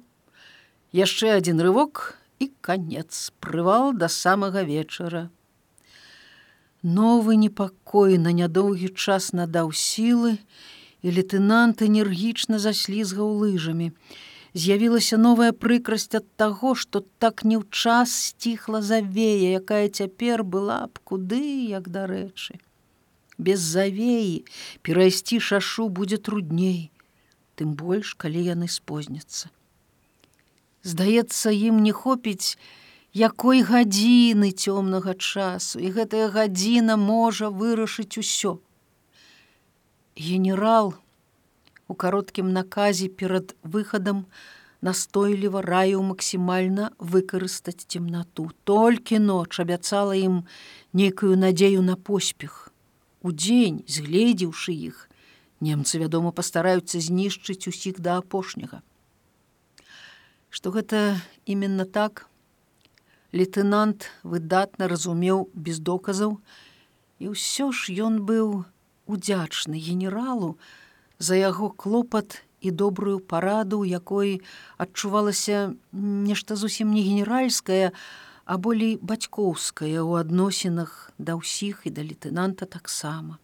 яшчэ 0.93 1.37
адзін 1.37 1.61
рывок 1.65 2.19
і 2.39 2.51
конец 2.61 3.31
прывал 3.39 3.93
да 3.93 4.09
самага 4.09 4.61
вечара. 4.61 5.29
Новы 6.85 7.35
непакой 7.41 8.19
на 8.21 8.29
нядоўгі 8.29 8.93
час 8.93 9.33
надаў 9.33 9.71
сілы, 9.73 10.37
і 11.01 11.13
лейтенант 11.17 11.81
энергічна 11.81 12.59
заслізгаў 12.61 13.31
лыжамі. 13.41 13.89
З'явілася 14.53 15.17
новая 15.17 15.49
прыкрасць 15.49 16.13
ад 16.13 16.29
таго, 16.37 16.75
што 16.77 17.01
так 17.17 17.41
не 17.41 17.57
ў 17.57 17.65
час 17.73 18.13
сціхла 18.29 18.85
завея, 18.85 19.57
якая 19.57 19.89
цяпер 19.89 20.45
была 20.45 20.85
б 20.85 21.01
куды, 21.01 21.41
як 21.73 21.89
дарэчы. 21.89 22.61
Без 23.41 23.65
завеі 23.65 24.45
перайсці 24.85 25.41
шашу 25.41 25.89
будзе 25.89 26.21
трудней, 26.21 26.93
тым 27.57 27.73
больш, 27.73 28.13
калі 28.13 28.45
яны 28.45 28.69
спозняцца. 28.69 29.49
Здаецца, 30.85 31.49
ім 31.49 31.81
не 31.81 31.97
хопіць 31.97 32.61
якой 33.15 33.63
гадзіны 33.63 34.51
цёмнага 34.51 35.15
часу, 35.15 35.79
і 35.79 35.87
гэтая 35.95 36.27
гадзіна 36.35 36.99
можа 36.99 37.47
вырашыць 37.47 38.19
усё. 38.19 38.59
Генерал 40.19 40.93
у 41.87 41.95
кароткім 41.95 42.51
наказе 42.51 43.07
перад 43.07 43.55
выхадам 43.63 44.25
настойліва 44.83 45.63
раю 45.63 46.03
максімальна 46.03 46.91
выкарыстаць 46.99 47.87
цемнату. 47.87 48.51
Толькі 48.63 49.19
ноч 49.23 49.59
абяцала 49.63 50.13
ім 50.19 50.43
нейкую 50.93 51.39
надзею 51.39 51.81
на 51.81 51.95
поспех. 51.95 52.69
Удзень, 53.23 53.81
згледзеўшы 53.87 54.75
іх, 54.75 55.07
немцы, 55.63 55.97
вядома, 56.03 56.35
пастараюцца 56.35 56.99
знішчыць 56.99 57.71
усіх 57.71 58.03
да 58.03 58.19
апошняга 58.19 58.83
што 60.55 60.71
гэта 60.71 61.19
именно 61.45 61.83
так 61.83 62.29
лейтенант 63.35 64.07
выдатна 64.23 64.87
разумеў 64.87 65.49
без 65.53 65.83
доказаў 65.83 66.39
і 67.19 67.35
ўсё 67.35 67.69
ж 67.75 67.91
ён 68.07 68.23
быў 68.23 68.63
удзячны 69.11 69.75
генералу 69.75 70.55
за 71.19 71.35
яго 71.39 71.69
клопат 71.69 72.41
і 72.65 72.71
добрую 72.71 73.19
параду 73.19 73.83
якой 73.83 74.39
адчувалася 74.77 75.75
нешта 75.91 76.55
зусім 76.55 76.95
не 76.95 77.03
генеральская 77.03 77.91
а 78.45 78.57
болей 78.57 78.95
бацькоўская 79.01 79.99
ў 79.99 80.23
адносінах 80.23 81.11
да 81.17 81.35
ўсіх 81.35 81.83
і 81.89 81.93
да 81.97 82.05
лейтенанта 82.05 82.65
таксама. 82.65 83.37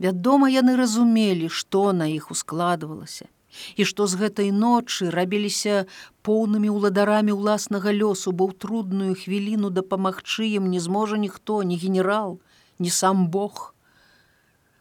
Вядома 0.00 0.48
яны 0.48 0.74
разумелі 0.80 1.52
што 1.52 1.92
на 1.92 2.08
іх 2.08 2.30
ускладвалася 2.34 3.28
і 3.76 3.84
што 3.84 4.06
з 4.06 4.20
гэтай 4.20 4.50
ночы 4.54 5.10
рабіліся 5.10 5.86
поўнымі 6.22 6.70
ўладарамі 6.70 7.34
ўласнага 7.34 7.90
лёсу, 7.90 8.32
бо 8.32 8.50
ў 8.50 8.56
трудную 8.56 9.12
хвіліну 9.14 9.70
дапамагчы 9.70 10.46
ім 10.58 10.70
не 10.70 10.80
зможа 10.80 11.18
ніхто, 11.18 11.62
ні 11.62 11.76
генерал, 11.76 12.40
ні 12.78 12.90
сам 12.90 13.28
Бог. 13.28 13.74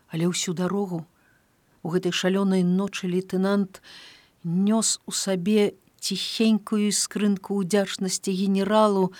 Але 0.10 0.30
ўсю 0.30 0.54
дарогу 0.54 1.06
у 1.84 1.88
гэтай 1.90 2.12
шалёнай 2.12 2.64
ночы 2.64 3.08
лейтенант 3.08 3.82
нёс 4.44 5.00
у 5.06 5.12
сабе 5.12 5.76
ціхенькую 6.00 6.92
скрынку 6.96 7.60
ўдзячнасці 7.60 8.32
генералу 8.32 9.12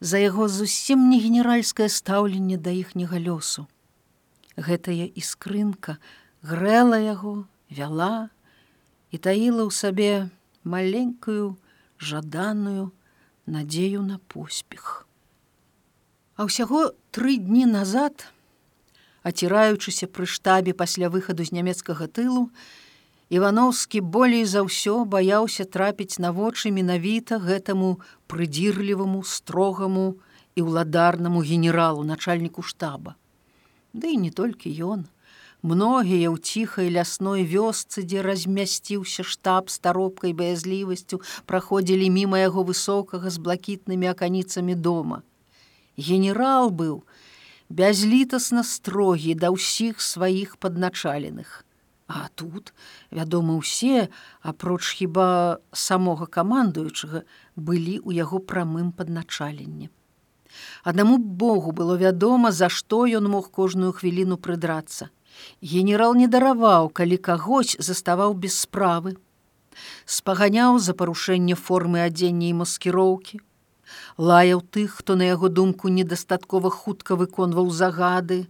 за 0.00 0.18
яго 0.20 0.48
зусім 0.48 1.08
не 1.10 1.18
генеральскае 1.22 1.88
стаўленне 1.88 2.58
да 2.58 2.70
іхняга 2.70 3.18
лёсу. 3.18 3.66
Гэтая 4.56 5.08
іскрынка 5.14 5.98
грэла 6.42 6.98
яго, 7.00 7.46
вяла, 7.70 8.30
і 9.16 9.18
таіла 9.24 9.64
ў 9.64 9.72
сабе 9.72 10.28
маленькую 10.60 11.56
жаданую 11.96 12.92
надзею 13.48 14.04
на 14.04 14.20
поспех. 14.28 15.08
А 16.36 16.44
ўсяго 16.44 16.92
тры 17.16 17.40
дні 17.40 17.64
назад, 17.64 18.28
аціраючыся 19.24 20.04
пры 20.12 20.28
штабе 20.28 20.76
пасля 20.76 21.08
выхаду 21.08 21.48
з 21.48 21.56
нямецкага 21.56 22.12
тылу, 22.12 22.52
Івановскі 23.26 24.04
болей 24.06 24.44
за 24.46 24.62
ўсё 24.62 25.02
баяўся 25.02 25.64
трапіць 25.66 26.22
на 26.22 26.30
вочы 26.30 26.70
менавіта 26.70 27.40
гэтаму 27.42 27.98
прыдзірліваму 28.30 29.24
строгаму 29.26 30.20
і 30.54 30.60
ўладарнаму 30.62 31.42
генералу 31.42 32.04
начальніку 32.06 32.62
штаба. 32.62 33.16
Ды 33.96 34.14
і 34.14 34.20
не 34.28 34.30
толькі 34.30 34.70
ён, 34.70 35.10
Многія 35.66 36.30
ў 36.30 36.38
ціхай 36.38 36.90
лясной 36.94 37.42
вёсцы, 37.42 38.06
дзе 38.06 38.22
размясціўся 38.22 39.24
штаб 39.26 39.70
старопкай 39.74 40.30
баязлівасцю, 40.30 41.18
праходзілі 41.50 42.06
міма 42.16 42.38
яго 42.38 42.62
высокага 42.68 43.32
з 43.34 43.42
блакітнымі 43.42 44.06
аканіцамі 44.14 44.76
дома. 44.78 45.18
Генерал 45.98 46.70
быў 46.70 47.02
бязлітасна 47.66 48.62
строгі 48.62 49.34
да 49.34 49.50
ўсіх 49.50 49.98
сваіх 49.98 50.54
падначаленых. 50.62 51.66
А 52.06 52.30
тут, 52.38 52.70
вядома, 53.10 53.58
усе, 53.58 54.06
апроч 54.46 54.94
хіба 54.94 55.58
самога 55.74 56.30
камандуючага, 56.30 57.26
былі 57.58 57.98
ў 58.06 58.22
яго 58.22 58.38
прамым 58.38 58.94
падначаленні. 58.94 59.90
Аднаму 60.86 61.18
Богу 61.18 61.74
было 61.74 61.98
вядома, 61.98 62.54
за 62.54 62.70
што 62.70 63.02
ён 63.10 63.26
мог 63.34 63.50
кожную 63.50 63.90
хвіліну 63.90 64.38
прыдрацца. 64.38 65.10
Генерал 65.62 66.14
не 66.14 66.28
дараваў, 66.28 66.88
калі 66.88 67.16
кагось 67.16 67.76
заставаў 67.78 68.34
без 68.34 68.58
справы. 68.60 69.16
Спаганяў 70.04 70.78
за 70.78 70.94
парушэнне 70.94 71.54
формы 71.54 72.02
адзення 72.06 72.48
і 72.48 72.56
маскіроўкі. 72.62 73.40
Лаяў 74.18 74.62
тых, 74.74 74.98
хто 75.00 75.16
на 75.16 75.28
яго 75.28 75.48
думку 75.48 75.88
недастаткова 75.88 76.70
хутка 76.70 77.16
выконваў 77.16 77.70
загады. 77.70 78.46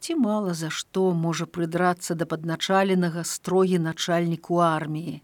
Ці 0.00 0.14
мала 0.14 0.54
за 0.54 0.70
што 0.70 1.12
можа 1.14 1.46
прыдрацца 1.46 2.14
да 2.14 2.26
падначаленага 2.26 3.24
строгі 3.24 3.78
начальніку 3.78 4.62
арміі. 4.62 5.22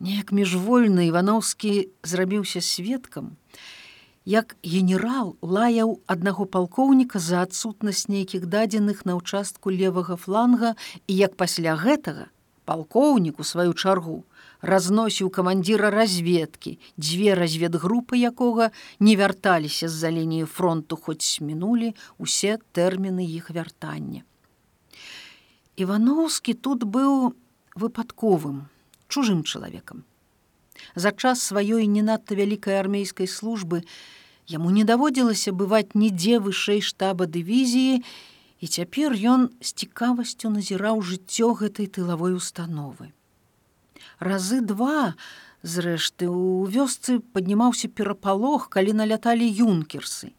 Неяк 0.00 0.32
міжвольны 0.32 1.06
Івановскі 1.08 1.92
зрабіўся 2.02 2.60
сведкам, 2.64 3.36
як 4.24 4.56
генерал 4.62 5.36
лаяў 5.40 6.00
аднаго 6.06 6.44
палкоўніка 6.44 7.18
за 7.18 7.42
адсутнасць 7.42 8.08
нейкіх 8.08 8.46
дадзеных 8.46 9.04
на 9.04 9.16
ўчастку 9.16 9.70
левага 9.70 10.16
фланга 10.16 10.74
і 11.06 11.16
як 11.16 11.36
пасля 11.36 11.76
гэтага 11.76 12.28
палкоўнік 12.64 13.40
у 13.40 13.44
сваю 13.44 13.72
чаргу 13.72 14.22
разносіў 14.62 15.30
камандзіра 15.32 15.90
разведкі 15.90 16.76
дзве 17.00 17.34
разведгрупы 17.34 18.20
якога 18.20 18.70
не 19.00 19.16
вярталіся 19.16 19.88
з-за 19.88 20.10
лініі 20.12 20.44
фронту 20.44 20.96
хоць 20.96 21.40
мінулі 21.40 21.94
усе 22.18 22.58
тэрміны 22.76 23.24
іх 23.24 23.50
вяртання. 23.50 24.22
Ивановскі 25.80 26.54
тут 26.54 26.84
быў 26.84 27.32
выпадковым 27.74 28.68
чужым 29.08 29.42
чалавекам 29.42 30.04
За 30.94 31.12
час 31.12 31.42
сваёй 31.42 31.86
не 31.86 32.02
надта 32.02 32.34
вялікай 32.34 32.80
армейскай 32.80 33.26
службы 33.26 33.82
яму 34.50 34.70
не 34.74 34.84
даводзілася 34.84 35.54
бываць 35.54 35.94
нідзе 35.94 36.42
вышэй 36.42 36.82
штаба 36.82 37.30
дывізіі, 37.30 38.02
і 38.60 38.66
цяпер 38.66 39.14
ён 39.14 39.48
з 39.64 39.72
цікавасцю 39.82 40.50
назіраў 40.50 41.00
жыццё 41.06 41.54
гэтай 41.60 41.86
тылавой 41.86 42.34
установы. 42.36 43.14
Разы 44.18 44.60
два, 44.60 45.14
зрэшты, 45.62 46.28
у 46.28 46.66
вёсцы 46.66 47.20
паднімаўся 47.32 47.88
перапалох, 47.88 48.68
калі 48.68 48.92
наляталі 49.00 49.48
юнкерсы. 49.48 50.34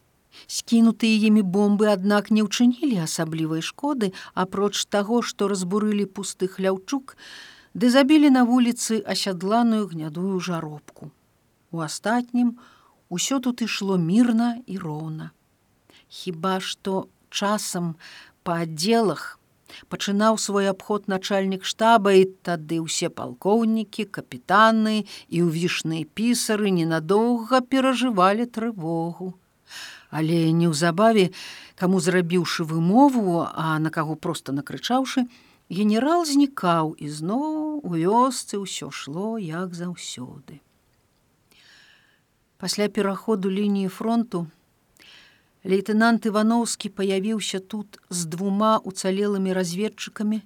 Скінутыя 0.48 1.18
імі 1.28 1.42
бомбы, 1.42 1.90
аднак 1.90 2.30
не 2.32 2.46
ўчынілі 2.46 3.02
асаблівай 3.08 3.66
шкоды, 3.66 4.14
апроч 4.34 4.86
таго, 4.86 5.22
што 5.22 5.50
разбурылі 5.52 6.06
пусты 6.06 6.48
хляўчук, 6.48 7.18
ды 7.74 7.90
забілі 7.90 8.30
на 8.36 8.44
вуліцы 8.44 9.02
асядланую 9.08 9.88
гнядую 9.88 10.40
жаробку. 10.40 11.12
У 11.72 11.80
астатнім 11.80 12.58
усё 13.10 13.40
тут 13.40 13.62
ішло 13.62 13.98
мірна 13.98 14.60
і 14.68 14.78
роўна. 14.78 15.32
Хіба 16.08 16.60
што 16.60 17.08
часам 17.30 17.96
па 18.44 18.64
аддзелах 18.68 19.40
пачынаў 19.88 20.38
свой 20.38 20.68
абход 20.68 21.08
начальнік 21.08 21.64
штаба 21.64 22.12
і 22.20 22.28
тады 22.44 22.84
ўсе 22.84 23.08
палкоўнікі, 23.08 24.04
капітаны 24.04 25.08
і 25.32 25.38
ўвішныя 25.48 26.04
пісары 26.12 26.76
ненадоўга 26.76 27.64
перажывалі 27.64 28.52
трывогу. 28.52 29.34
Але 30.12 30.52
неўзабаве, 30.52 31.32
каму 31.80 32.04
зрабіўшы 32.04 32.68
вымову, 32.68 33.48
а 33.48 33.80
на 33.80 33.90
каго 33.90 34.20
проста 34.20 34.52
накрычаўшы, 34.52 35.24
генерал 35.72 36.26
знікаў 36.28 36.96
і 37.00 37.08
зноў 37.08 37.80
у 37.88 37.96
вёсцы 37.96 38.60
ўсё 38.60 38.92
шло 38.92 39.40
як 39.40 39.72
заўсёды. 39.72 40.60
Пасля 42.60 42.92
пераходу 42.92 43.48
лініі 43.48 43.88
фронту 43.88 44.52
лейтенант 45.64 46.28
Івановскі 46.28 46.90
паявіўся 46.90 47.64
тут 47.64 48.00
з 48.10 48.26
двума 48.26 48.84
уцалелымі 48.84 49.56
разведчыкамі, 49.56 50.42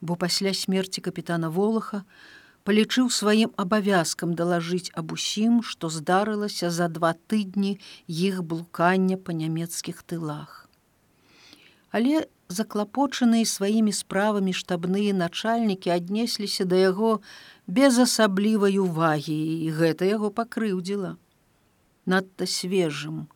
бо 0.00 0.16
пасля 0.16 0.52
смерці 0.52 1.00
капітана 1.00 1.48
Волаха 1.48 2.04
палічыў 2.68 3.08
сваім 3.08 3.56
абавязкам 3.56 4.36
далажыць 4.36 4.92
аб 4.92 5.16
усім, 5.16 5.62
што 5.64 5.88
здарылася 5.88 6.68
за 6.68 6.92
два 6.92 7.16
тыдні 7.32 7.80
іх 8.06 8.44
блукання 8.44 9.16
па 9.16 9.32
нямецкіх 9.32 10.04
тылах. 10.04 10.68
Але 11.90 12.28
заклапочаныя 12.50 13.46
сваімі 13.46 13.92
справамі 13.94 14.52
штабныя 14.60 15.14
начальнікі 15.14 15.94
аднесліся 15.94 16.66
да 16.66 16.82
яго 16.82 17.10
без 17.66 17.98
асаблівай 18.02 18.78
увагі 18.82 19.38
і 19.66 19.70
гэта 19.78 20.10
яго 20.10 20.30
пакрыўдзіла. 20.34 21.14
Надта 22.10 22.50
свежым 22.50 23.30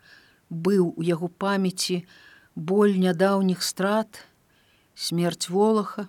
быў 0.50 0.90
у 0.98 1.06
яго 1.06 1.30
памяці 1.30 2.02
боль 2.54 2.98
нядаўніх 2.98 3.62
страт, 3.62 4.26
смерць 4.94 5.46
волаха, 5.48 6.08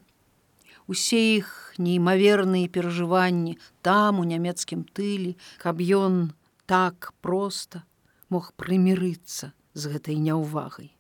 усе 0.89 1.22
іх 1.38 1.54
неймаверныя 1.78 2.70
перажыванні 2.70 3.58
там 3.82 4.20
у 4.20 4.26
нямецкім 4.26 4.86
тылі, 4.98 5.38
каб 5.62 5.82
ён 5.82 6.34
так 6.65 7.13
проста 7.22 7.86
мог 8.30 8.54
прымірыцца 8.58 9.54
з 9.74 9.94
гэтай 9.94 10.18
няўвагай. 10.18 10.94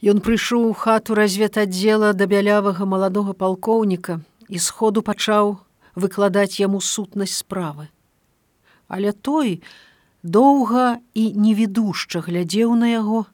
Ён 0.00 0.20
прыйшоў 0.24 0.64
у 0.64 0.72
хату 0.72 1.14
разведаддзела 1.14 2.14
да 2.16 2.24
бялявага 2.24 2.88
маладога 2.88 3.36
палкоўніка 3.36 4.20
і 4.48 4.56
сходу 4.56 5.04
пачаў 5.04 5.60
выкладаць 5.92 6.56
яму 6.56 6.80
сутнасць 6.80 7.36
справы. 7.44 7.92
Але 8.88 9.12
той 9.12 9.60
доўга 10.22 10.98
і 11.12 11.24
невідушча 11.36 12.24
глядзеў 12.24 12.72
на 12.80 12.88
яго, 12.96 13.28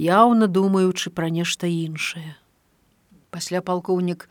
яўна 0.00 0.48
думаючы 0.48 1.12
пра 1.12 1.28
нешта 1.28 1.68
іншае. 1.68 2.32
Пасля 3.28 3.60
палкоўнік 3.60 4.28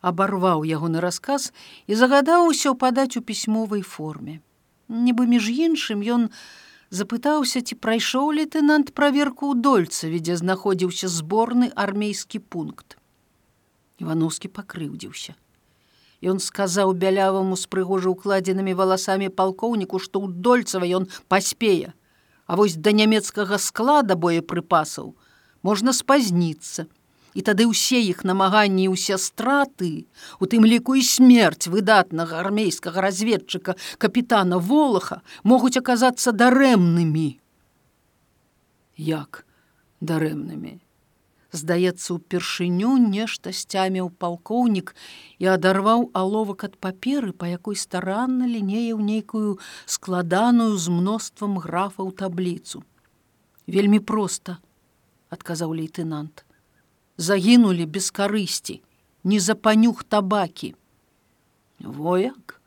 абарваў 0.00 0.64
ягоны 0.64 1.04
расказ 1.04 1.52
і 1.86 2.00
загадаў 2.00 2.48
усё 2.48 2.72
падаць 2.72 3.20
у 3.20 3.20
пісьмовай 3.20 3.84
форме. 3.84 4.40
Нібы 4.88 5.28
між 5.28 5.52
іншым 5.52 6.00
ён, 6.00 6.30
запытаўся, 6.90 7.60
ці 7.62 7.74
прайшоў 7.80 8.32
лейтенант 8.38 8.94
праверку 8.94 9.52
ў 9.52 9.60
дольцаве, 9.60 10.20
дзе 10.20 10.36
знаходзіўся 10.36 11.08
зборны 11.08 11.72
армейскі 11.74 12.38
пункт. 12.38 12.96
Івановскі 13.98 14.52
пакрыўдзіўся. 14.52 15.34
Ён 16.24 16.40
сказаў 16.40 16.96
бяляваму 16.96 17.56
з 17.56 17.68
прыгожа 17.68 18.10
укладзенымі 18.10 18.72
валасамі 18.74 19.28
палкоўніку, 19.28 20.00
што 20.00 20.20
ў 20.20 20.32
дольцава 20.32 20.88
ён 20.88 21.08
паспее, 21.28 21.92
А 22.46 22.54
вось 22.54 22.76
да 22.78 22.92
нямецкага 22.94 23.58
склада 23.58 24.14
боепрыпасаў 24.14 25.14
можна 25.66 25.92
спазніцца 25.92 26.86
і 27.36 27.44
тады 27.44 27.68
ўсе 27.68 28.00
іх 28.00 28.24
намаганні 28.24 28.88
ўсе 28.88 29.20
страты, 29.20 30.08
у 30.40 30.48
тым 30.48 30.64
ліку 30.64 30.96
і 30.96 31.04
смерць 31.04 31.68
выдатнага 31.68 32.40
армейскага 32.40 33.04
разведчыка 33.04 33.76
капітана 34.00 34.56
волаха 34.56 35.20
могуць 35.44 35.76
аказацца 35.76 36.32
дарэмнымі. 36.32 37.28
Як 38.96 39.44
дарэмнымі? 40.00 40.80
Здаецца, 41.56 42.16
упершыню 42.16 42.96
нешта 43.00 43.52
сцяміў 43.52 44.08
палкоўнік 44.20 44.96
і 45.40 45.52
адарваў 45.52 46.08
аловак 46.16 46.64
ад 46.68 46.74
паперы, 46.80 47.36
па 47.36 47.52
якой 47.52 47.76
старанна 47.76 48.48
лінеяў 48.48 49.00
нейкую 49.00 49.60
складаную 49.84 50.72
з 50.76 50.88
мноствам 50.88 51.60
графаў 51.60 52.12
табліцу. 52.16 52.82
Вельмі 53.68 54.00
проста, 54.00 54.58
адказаў 55.32 55.76
лейтенант 55.76 56.46
загінулі 57.16 57.86
без 57.86 58.10
карысці, 58.10 58.80
не 59.24 59.40
за 59.40 59.54
панюх 59.54 60.04
табакі. 60.04 60.74
Вояк, 61.80 62.60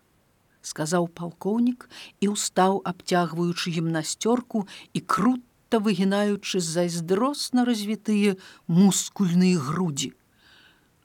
сказаў 0.62 1.07
палкоўнік 1.07 1.89
і 2.21 2.35
ўстаў, 2.35 2.81
абцягваючы 2.85 3.73
гімнасцёрку 3.73 4.67
і 4.93 4.99
круто 4.99 5.79
выгінаючы 5.79 6.59
зайздросна 6.59 7.65
развітыя 7.65 8.38
мускульныя 8.67 9.57
грудзі. 9.57 10.13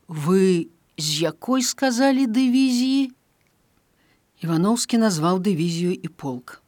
Вы 0.09 0.69
з 0.97 1.09
якой 1.33 1.63
сказалі 1.63 2.27
дывізіі? 2.27 3.13
Івановскі 4.45 5.01
назваў 5.01 5.41
дывізію 5.41 5.97
і 5.97 6.09
полк. 6.09 6.61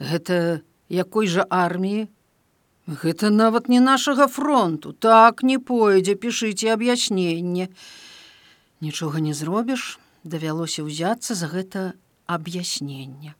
Гэта 0.00 0.64
якой 0.88 1.28
жа 1.28 1.44
арміі 1.50 2.08
Гэта 2.86 3.30
нават 3.34 3.68
не 3.68 3.80
нашага 3.80 4.28
фронту, 4.30 4.92
так 4.92 5.42
не 5.42 5.58
пойдзе, 5.58 6.14
пішыце 6.14 6.70
аб'ясненне. 6.70 7.68
Нічога 8.80 9.18
не 9.18 9.34
зробіш, 9.34 9.98
давялося 10.22 10.86
ўзяцца 10.86 11.34
за 11.34 11.50
гэта 11.50 11.82
аб'яснення. 12.30 13.34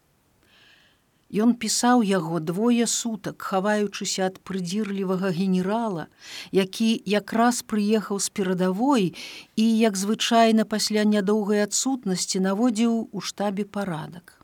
Ён 1.30 1.54
пісаў 1.54 2.02
яго 2.02 2.38
двое 2.42 2.86
сутак, 2.90 3.38
хаваючыся 3.42 4.26
ад 4.26 4.42
прыдзірлівага 4.42 5.30
генерала, 5.30 6.06
які 6.50 7.02
якраз 7.06 7.62
прыехаў 7.62 8.18
з 8.18 8.28
перадавой 8.30 9.14
і, 9.54 9.66
як 9.78 9.94
звычайна 9.94 10.66
пасля 10.66 11.06
нядоўгай 11.06 11.62
адсутнасці 11.66 12.42
наводзіў 12.42 13.10
у 13.12 13.20
штабе 13.22 13.62
парадак. 13.62 14.42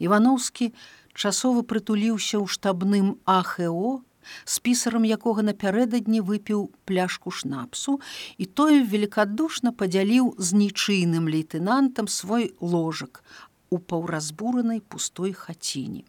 Івановскі 0.00 0.72
часова 1.12 1.64
прытуліўся 1.64 2.40
ў 2.40 2.48
штабным 2.48 3.20
АХО, 3.24 4.00
з 4.44 4.58
пісарам 4.58 5.04
якога 5.04 5.42
напярэдадні 5.46 6.20
выпіў 6.20 6.70
пляшку 6.84 7.30
шнапсу 7.30 8.00
і 8.38 8.44
той 8.46 8.82
великкадушна 8.82 9.72
падзяліў 9.72 10.34
з 10.38 10.48
нічыйным 10.62 11.28
лейтенантам 11.28 12.08
свой 12.08 12.52
ложак 12.60 13.22
у 13.70 13.78
паўразбуранай 13.78 14.80
пустой 14.80 15.32
хаціне. 15.32 16.02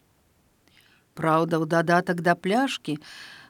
Праўда, 1.14 1.60
у 1.60 1.66
дадатак 1.66 2.22
да 2.22 2.36
пляшкі 2.36 2.98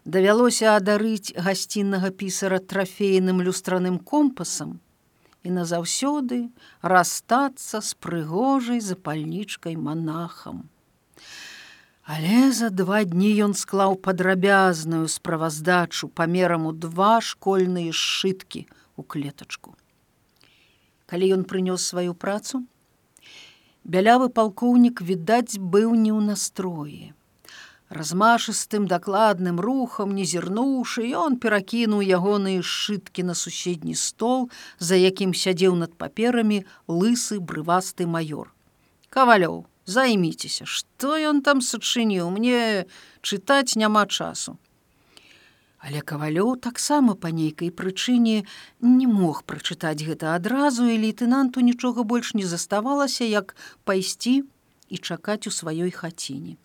давялося 0.05 0.75
адарыць 0.75 1.33
гасціннага 1.37 2.09
пісара 2.11 2.59
трафейным 2.59 3.41
люстраным 3.41 3.99
компасам 3.99 4.79
і 5.43 5.53
назаўсёды 5.57 6.49
расстацца 6.81 7.81
з 7.81 7.93
прыгожай 8.05 8.81
запальнічкай 8.81 9.77
манахам. 9.77 10.69
Але 12.13 12.51
за 12.51 12.67
два 12.69 13.03
дні 13.07 13.29
ён 13.43 13.53
склаў 13.55 13.93
падрабязную 14.05 15.07
справаздачу 15.07 16.09
памерам 16.19 16.65
у 16.67 16.73
два 16.85 17.21
школьныя 17.23 17.93
сшыткі 17.95 18.65
у 18.99 19.05
клетачку. 19.13 19.77
Калі 21.07 21.29
ён 21.37 21.47
прынёс 21.47 21.87
сваю 21.93 22.11
працу, 22.25 22.65
бялявы 23.95 24.27
палкоўнік 24.27 24.99
відаць 24.99 25.55
быў 25.55 25.95
не 25.95 26.11
ў 26.11 26.19
настроі. 26.27 27.15
Размашыстым 27.87 28.91
дакладным 28.91 29.63
рухам, 29.63 30.11
не 30.11 30.27
зірнуўшы, 30.27 31.07
ён 31.15 31.39
перакінуў 31.39 32.03
ягоныя 32.19 32.59
сшыткі 32.59 33.23
на 33.31 33.39
суседні 33.39 33.95
стол, 33.95 34.49
за 34.83 34.99
якім 34.99 35.31
сядзеў 35.31 35.79
над 35.79 35.95
паперамі 35.95 36.63
лысы 36.91 37.39
брывасты 37.39 38.03
маёр. 38.03 38.51
Кавалёў, 39.07 39.63
займіцеся 39.91 40.65
что 40.65 41.17
ён 41.31 41.41
там 41.47 41.61
сачыніў 41.69 42.31
мне 42.31 42.87
чытаць 43.21 43.75
няма 43.83 44.05
часу. 44.07 44.57
Але 45.81 46.01
кавалёў 46.05 46.55
таксама 46.61 47.15
па 47.17 47.33
нейкай 47.35 47.71
прычыне 47.73 48.45
не 48.79 49.07
мог 49.11 49.43
прачытаць 49.49 50.05
гэта 50.09 50.33
адразу 50.39 50.85
і 50.85 50.97
лейтенанту 51.05 51.65
нічога 51.69 52.05
больш 52.15 52.33
не 52.37 52.45
заставалася 52.45 53.25
як 53.25 53.55
пайсці 53.83 54.35
і 54.89 54.97
чакаць 54.97 55.45
у 55.49 55.55
сваёй 55.61 55.89
хаціне 56.01 56.57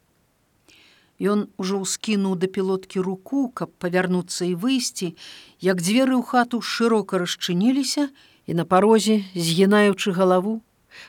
Ён 1.17 1.49
ужо 1.57 1.81
ўскінуў 1.81 2.37
да 2.37 2.47
пілоткі 2.47 3.01
руку, 3.01 3.49
каб 3.49 3.73
павярнуцца 3.81 4.45
і 4.45 4.53
выйсці, 4.53 5.17
як 5.65 5.81
дзверы 5.81 6.13
ў 6.13 6.23
хату 6.23 6.61
шырока 6.61 7.17
расчыніліся 7.17 8.13
і 8.45 8.53
на 8.53 8.69
парозе, 8.69 9.25
згінаючы 9.33 10.13
галаву, 10.13 10.61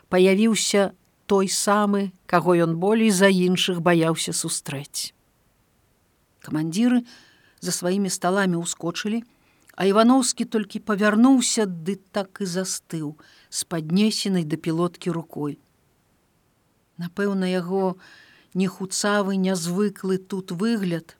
паявіўся 0.07 0.95
той 1.27 1.51
самы, 1.51 2.15
каго 2.25 2.55
ён 2.55 2.79
болей 2.79 3.11
за 3.11 3.27
іншых 3.27 3.83
баяўся 3.83 4.31
сустрэць. 4.31 5.11
Камандзіры 6.39 7.03
за 7.59 7.75
сваімі 7.75 8.07
сталамі 8.07 8.63
ўскочылі, 8.63 9.21
а 9.75 9.85
Івановскі 9.85 10.47
толькі 10.47 10.79
павярнуўся 10.79 11.67
ды 11.67 11.99
так 12.15 12.39
і 12.41 12.47
застыў 12.47 13.19
з 13.51 13.59
паднесенай 13.67 14.47
да 14.47 14.55
пілоткі 14.55 15.11
рукой. 15.11 15.59
Напэўна, 16.97 17.51
яго 17.51 17.99
нехуцавы 18.55 19.35
нязвыклы 19.35 20.17
тут 20.17 20.55
выгляд, 20.55 21.16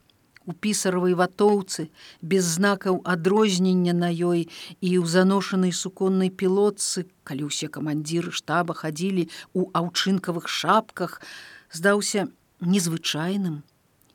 у 0.48 0.56
пісаравай 0.66 1.14
ватоўцы 1.20 1.88
без 2.24 2.48
знакаў 2.56 3.02
адрознення 3.04 3.94
на 3.94 4.10
ёй 4.10 4.48
і 4.80 4.90
ў 4.98 5.06
заношанай 5.06 5.76
суконнай 5.76 6.32
пілотцы, 6.32 7.06
калі 7.28 7.52
ўсе 7.52 7.68
камандзіры 7.68 8.32
штаба 8.32 8.74
хадзілі 8.74 9.28
у 9.52 9.68
аўчынкавых 9.76 10.48
шапках, 10.48 11.20
здаўся 11.70 12.32
незвычайным 12.64 13.62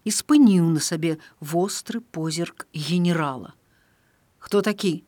і 0.02 0.10
спыніў 0.10 0.72
на 0.72 0.80
сабе 0.80 1.20
востры 1.38 2.00
позірк 2.00 2.66
генерала. 2.72 3.52
Хто 4.40 4.64
такі? 4.64 5.04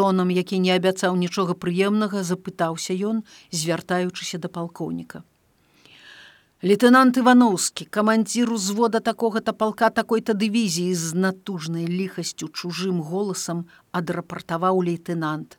тонам, 0.00 0.30
які 0.30 0.58
не 0.64 0.72
абяцаў 0.72 1.16
нічога 1.20 1.52
прыемнага, 1.52 2.22
запытаўся 2.24 2.96
ён, 2.96 3.20
звяртаючыся 3.52 4.40
да 4.40 4.48
палкоўніка. 4.48 5.20
Лейтенант 6.62 7.16
Івановскі, 7.16 7.84
камандзір 7.84 8.52
узвода 8.52 9.00
такога-то 9.00 9.54
палка 9.56 9.88
такой-то 9.88 10.34
дывізіі 10.36 10.92
з 10.92 11.16
натужнай 11.16 11.88
ліхасцю 11.88 12.52
чужым 12.52 13.00
голасам 13.00 13.64
адрапартаваў 13.96 14.84
лейтенант. 14.84 15.56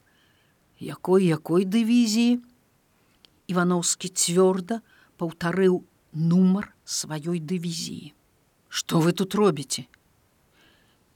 Якой 0.78 1.26
якой 1.26 1.66
дывізіі? 1.66 2.38
Івановскі 3.50 4.14
цвёрда 4.14 4.86
паўтарыў 5.18 5.82
нумар 6.14 6.70
сваёй 6.86 7.42
дывізіі. 7.42 8.14
Што 8.70 9.02
вы 9.02 9.18
тут 9.18 9.34
робіце? 9.34 9.90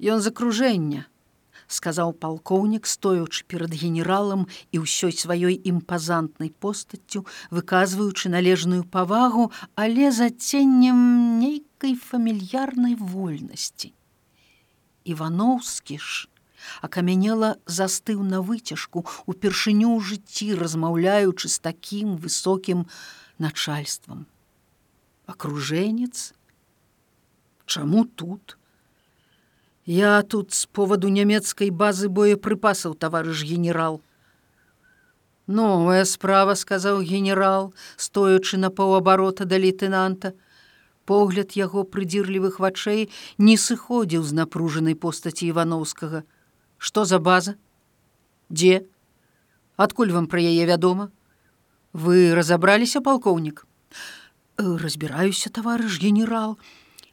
Ён 0.02 0.18
з 0.18 0.34
акружэння, 0.34 1.06
сказаў 1.68 2.14
палкоўнік, 2.14 2.86
стоючы 2.86 3.44
перад 3.48 3.74
генералам 3.74 4.46
і 4.72 4.84
ўсёй 4.86 5.14
сваёй 5.16 5.58
імпазантнай 5.62 6.52
постаццю, 6.52 7.26
выказваючы 7.50 8.30
належную 8.30 8.84
павагу, 8.84 9.52
але 9.76 10.12
за 10.12 10.30
ценнем 10.30 11.40
нейкай 11.40 11.96
фамільярнай 11.96 12.96
вольнасці. 12.96 13.94
Івановскі 15.06 15.98
ж 15.98 16.30
акамянела 16.82 17.58
застыў 17.66 18.24
на 18.24 18.42
выцяжку 18.42 19.06
упершыню 19.26 19.94
ў 19.94 20.02
жыцці, 20.02 20.58
размаўляючы 20.58 21.50
з 21.50 21.58
такім 21.60 22.18
высокім 22.18 22.90
начальствам. 23.38 24.26
Акружэнец, 25.26 26.34
Чаму 27.66 28.06
тут? 28.06 28.58
Я 29.86 30.24
тут 30.24 30.54
з 30.54 30.66
поводу 30.66 31.10
нямецкай 31.14 31.70
базы 31.70 32.10
боепрыпасаў, 32.10 32.96
таварыш 32.98 33.44
генерал. 33.46 34.02
Новая 35.46 36.06
справа, 36.06 36.56
сказаў 36.56 37.06
генерал, 37.06 37.72
стоячы 37.96 38.58
на 38.58 38.72
паўабарота 38.72 39.46
да 39.46 39.62
лейтенанта. 39.62 40.34
Погляд 41.06 41.54
яго 41.54 41.86
прыдзірлівых 41.86 42.58
вачэй 42.58 43.14
не 43.38 43.58
сыходзіў 43.62 44.26
з 44.26 44.34
напружанай 44.34 44.98
постаці 44.98 45.54
івановскага. 45.54 46.26
Што 46.82 47.06
за 47.06 47.20
база? 47.20 47.54
Дзе? 48.50 48.90
Адкуль 49.78 50.10
вам 50.10 50.26
пра 50.26 50.42
яе 50.42 50.66
вядома? 50.66 51.14
Вы 51.94 52.34
разабраліся 52.34 53.06
палкоўнік? 53.06 53.68
Разбіраюся, 54.58 55.54
таварыш 55.54 56.02
генерал, 56.02 56.58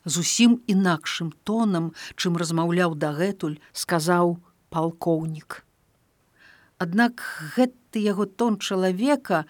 зусім 0.05 0.61
інакшым 0.67 1.33
тонам, 1.45 1.93
чым 2.17 2.37
размаўляў 2.37 2.95
дагэтуль, 2.95 3.61
сказаў 3.73 4.38
палкоўнік. 4.71 5.62
Аднак 6.79 7.23
гэты 7.55 8.03
яго 8.03 8.27
тон 8.27 8.59
чалавека, 8.59 9.45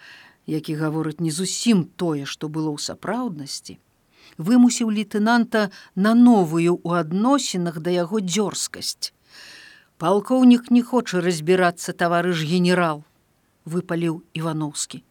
які 0.45 0.75
гаворыць 0.75 1.23
не 1.23 1.31
зусім 1.31 1.85
тое, 1.97 2.25
што 2.25 2.49
было 2.49 2.69
ў 2.75 2.79
сапраўднасці, 2.83 3.79
вымусіў 4.37 4.91
лейтенанта 4.93 5.71
на 5.95 6.13
новую 6.13 6.77
ў 6.83 7.01
адносінах 7.01 7.79
да 7.79 7.89
яго 7.89 8.21
дзёрзкасць. 8.21 9.13
Палкоўнік 9.97 10.69
не 10.69 10.83
хоча 10.83 11.21
разбірацца 11.23 11.93
таварыш 11.93 12.43
генерал, 12.43 13.03
выпаліў 13.65 14.21
Івановскі. 14.33 15.03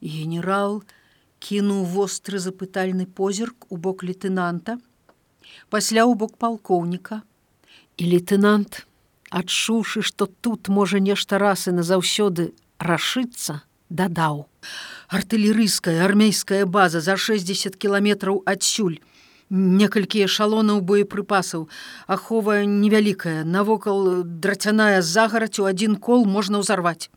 Генерал, 0.00 0.82
кінуў 1.38 1.84
востры 1.84 2.38
запытальны 2.38 3.06
позірк 3.06 3.66
у 3.70 3.76
бок 3.76 4.02
лейтенанта, 4.02 4.78
пасля 5.70 6.04
ў 6.04 6.14
бок 6.14 6.36
палкоўніка. 6.36 7.22
І 7.98 8.04
лейтенант, 8.14 8.86
адчуўшы, 9.30 10.02
што 10.02 10.26
тут 10.26 10.68
можа 10.68 11.02
нешта 11.02 11.38
расы 11.38 11.74
назаўсёды 11.74 12.54
рашыцца, 12.78 13.62
дадаў: 13.90 14.46
Артылерыйская 15.08 16.04
армейская 16.04 16.66
база 16.66 17.00
за 17.00 17.16
60 17.16 17.76
кіламетраў 17.76 18.42
адсюль. 18.46 19.00
Некалькі 19.50 20.28
эшалонаў 20.28 20.82
боепрыпасаў, 20.84 21.68
ахова 22.06 22.64
невялікая, 22.68 23.44
навокал 23.44 24.22
драцяная 24.22 25.00
загараць 25.00 25.58
у 25.58 25.64
адзін 25.64 25.96
кол 25.96 26.26
можна 26.28 26.60
ўзарваць. 26.60 27.08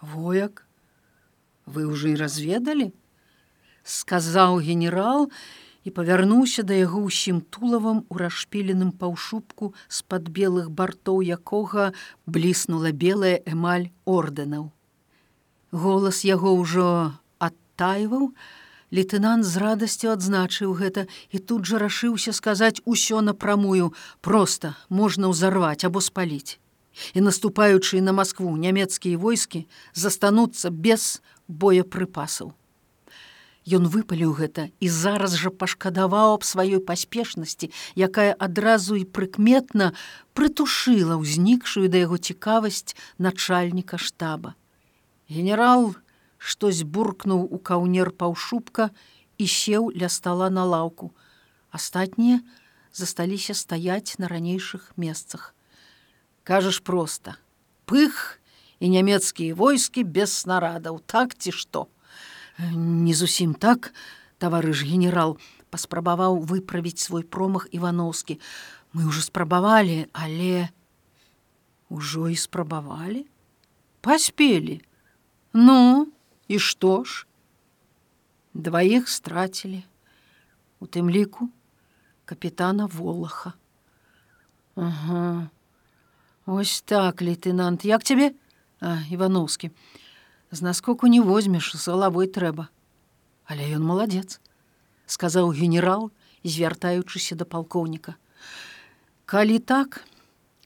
Вояк 0.00 0.65
вы 1.66 1.86
уже 1.86 2.10
і 2.10 2.16
разведалі? 2.16 2.92
Сказаў 3.82 4.58
генерал 4.62 5.30
і 5.86 5.90
павярнуўся 5.94 6.62
да 6.66 6.74
яго 6.74 7.06
ўсім 7.06 7.42
тулавам 7.54 8.02
у 8.10 8.18
расшпіленым 8.18 8.90
паўшубку 8.90 9.74
з-пад 9.86 10.30
белых 10.34 10.70
бартоў 10.70 11.22
якога 11.22 11.92
бліснула 12.26 12.90
белая 12.90 13.38
эмаль 13.46 13.90
ордэнаў. 14.06 14.70
Голас 15.70 16.24
яго 16.26 16.54
ўжо 16.58 17.14
адтайваў. 17.38 18.34
Лейтенант 18.90 19.42
з 19.46 19.58
радасцю 19.58 20.14
адзначыў 20.14 20.74
гэта 20.78 21.06
і 21.34 21.38
тут 21.38 21.66
жа 21.66 21.82
рашыўся 21.82 22.30
сказаць 22.30 22.82
усё 22.86 23.22
напрамую. 23.22 23.94
Просто 24.22 24.74
можна 24.88 25.30
ўзарваць 25.30 25.82
або 25.86 26.02
спаліць. 26.02 26.58
І 27.14 27.20
наступаючыя 27.20 28.02
на 28.02 28.14
Маскву 28.16 28.56
нямецкія 28.56 29.18
войскі 29.18 29.66
застануцца 29.92 30.70
без 30.70 31.20
боепрыпасаў. 31.48 32.54
Ён 33.66 33.90
выпаліў 33.90 34.30
гэта 34.38 34.70
і 34.78 34.86
зараз 34.86 35.34
жа 35.34 35.50
пашкадаваў 35.50 36.38
аб 36.38 36.44
сваёй 36.46 36.78
паспешнасці, 36.78 37.74
якая 37.98 38.30
адразу 38.38 38.94
і 38.94 39.02
прыкметна 39.02 39.90
прытушыла 40.38 41.18
ўзнікшую 41.18 41.90
да 41.90 42.06
яго 42.06 42.14
цікавасць 42.14 42.94
начальніка 43.18 43.98
штаба. 43.98 44.54
Генерал 45.26 45.98
штось 46.38 46.86
буркнуў 46.86 47.42
у 47.50 47.58
каўнер 47.58 48.14
паўшубка 48.14 48.94
і 49.42 49.50
сеў 49.50 49.90
ля 49.90 50.06
стала 50.06 50.46
на 50.46 50.62
лаўку. 50.62 51.10
Астатнія 51.74 52.46
засталіся 52.94 53.54
стаяць 53.54 54.14
на 54.22 54.30
ранейшых 54.30 54.94
месцах. 54.94 55.54
Кажаш 56.46 56.78
проста: 56.86 57.34
пых 57.90 58.38
і 58.80 58.88
нямецкія 58.88 59.54
войскі 59.54 60.04
без 60.04 60.32
снарадаў, 60.32 61.00
так 61.06 61.34
ці 61.34 61.52
што. 61.52 61.86
Не 62.58 63.14
зусім 63.14 63.54
так, 63.54 63.92
таварыш 64.38 64.84
генерал 64.84 65.38
паспрабаваў 65.70 66.40
выправіць 66.40 67.00
свой 67.00 67.22
промах 67.22 67.68
Івановскі. 67.72 68.40
Мы 68.96 69.08
ўжо 69.08 69.20
спрабавалі, 69.20 70.08
але 70.12 70.68
ужо 71.88 72.28
і 72.32 72.36
спрабавалі, 72.36 73.26
паспелі. 74.00 74.80
Ну, 75.52 76.08
і 76.48 76.58
што 76.58 77.04
ж? 77.04 77.26
Дваіх 78.56 79.08
страцілі, 79.12 79.84
у 80.80 80.88
тым 80.88 81.12
ліку 81.12 81.52
капітана 82.24 82.86
Волаха. 82.86 83.52
Ага. 84.76 85.48
Ось 86.46 86.80
так, 86.80 87.20
лейтенант, 87.22 87.84
як 87.84 88.04
цябе? 88.04 88.32
Івановскі. 89.10 89.70
З 90.50 90.62
наскоку 90.62 91.06
не 91.06 91.20
возьмеш 91.20 91.76
з 91.76 91.88
галавой 91.88 92.26
трэба. 92.26 92.68
Але 93.46 93.66
ён 93.76 93.82
маладзец, 93.82 94.40
сказаў 95.06 95.50
генерал, 95.50 96.10
звяртаючыся 96.44 97.34
да 97.34 97.44
палкоўніка. 97.44 98.14
Калі 99.26 99.58
так, 99.58 100.02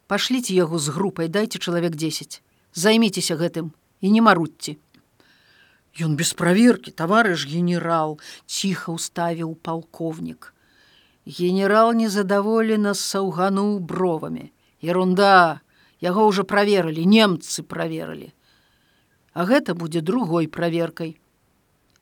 пашліце 0.06 0.54
яго 0.54 0.78
з 0.78 0.88
групай, 0.92 1.28
дайце 1.28 1.58
чалавек 1.58 1.96
10. 1.96 2.42
Займіцеся 2.72 3.36
гэтым 3.36 3.72
і 4.00 4.10
не 4.10 4.20
марудьце. 4.20 4.76
Ён 5.98 6.14
без 6.16 6.32
праверкі, 6.34 6.92
таварыш 6.94 7.46
генерал, 7.50 8.20
ціха 8.46 8.94
ўставіў 8.94 9.56
палкоўнік. 9.58 10.54
Генерал 11.26 11.92
незадаволена 11.92 12.94
саўгануў 12.94 13.80
бровамі. 13.80 14.52
Ерунда, 14.80 15.60
яго 16.00 16.26
ўжо 16.28 16.44
праверылі 16.44 17.04
немцы 17.06 17.62
праверылі. 17.62 18.32
А 19.32 19.44
гэта 19.44 19.74
будзе 19.74 20.00
другой 20.00 20.48
праверкай. 20.48 21.16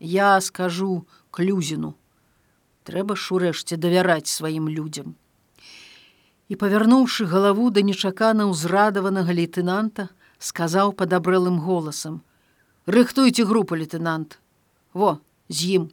Я 0.01 0.41
скажу 0.41 1.07
клюзіну. 1.31 1.95
Трэба 2.85 3.19
ж 3.19 3.35
урэшце 3.37 3.77
давяраць 3.77 4.31
сваім 4.31 4.69
людзям. 4.69 5.19
І 6.49 6.57
павярнуўшы 6.57 7.29
галаву 7.29 7.69
да 7.71 7.85
нечакана 7.85 8.49
ўзрадаванага 8.49 9.35
лейтенанта 9.37 10.09
сказаў 10.39 10.97
падабрэлым 10.97 11.61
голасам 11.61 12.23
рыхтуйте 12.89 13.45
групу 13.45 13.77
лейтенант 13.77 14.41
во 14.95 15.21
з 15.49 15.77
ім. 15.77 15.85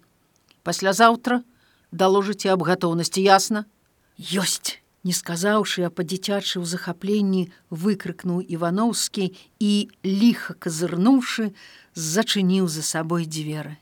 Паслязаўтра 0.64 1.44
даложыце 1.92 2.48
аб 2.56 2.64
гатоўнасці 2.64 3.20
ясна? 3.20 3.68
Ёсць 4.16 4.80
не 5.06 5.14
сказаўшы, 5.14 5.86
а 5.86 5.94
па-дзіцячы 5.94 6.58
ў 6.58 6.66
захапленні 6.66 7.44
выкрыкнуў 7.70 8.42
Івановскі 8.42 9.30
і, 9.62 9.74
ліха 10.02 10.58
казырнуўшы, 10.58 11.54
зачыніў 11.94 12.66
за 12.68 12.82
сабой 12.82 13.30
дзверы. 13.30 13.78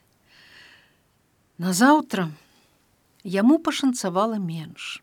Назаўтра 1.63 2.27
яму 3.23 3.57
пашанцавала 3.63 4.35
менш. 4.35 4.99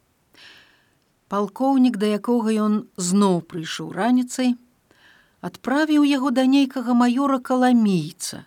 Палкоўнік, 1.33 1.97
да 1.97 2.07
якога 2.21 2.53
ён 2.53 2.75
зноў 3.01 3.41
прыйшоў 3.41 3.95
раніцай, 3.97 4.55
адправіў 5.41 6.05
яго 6.05 6.29
да 6.37 6.45
нейкага 6.45 6.93
маёра 6.93 7.41
каламійца. 7.41 8.45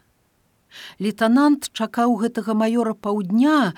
Лейтенант 1.00 1.70
чакаў 1.74 2.18
гэтага 2.22 2.54
маёра 2.54 2.94
паўдня, 2.94 3.74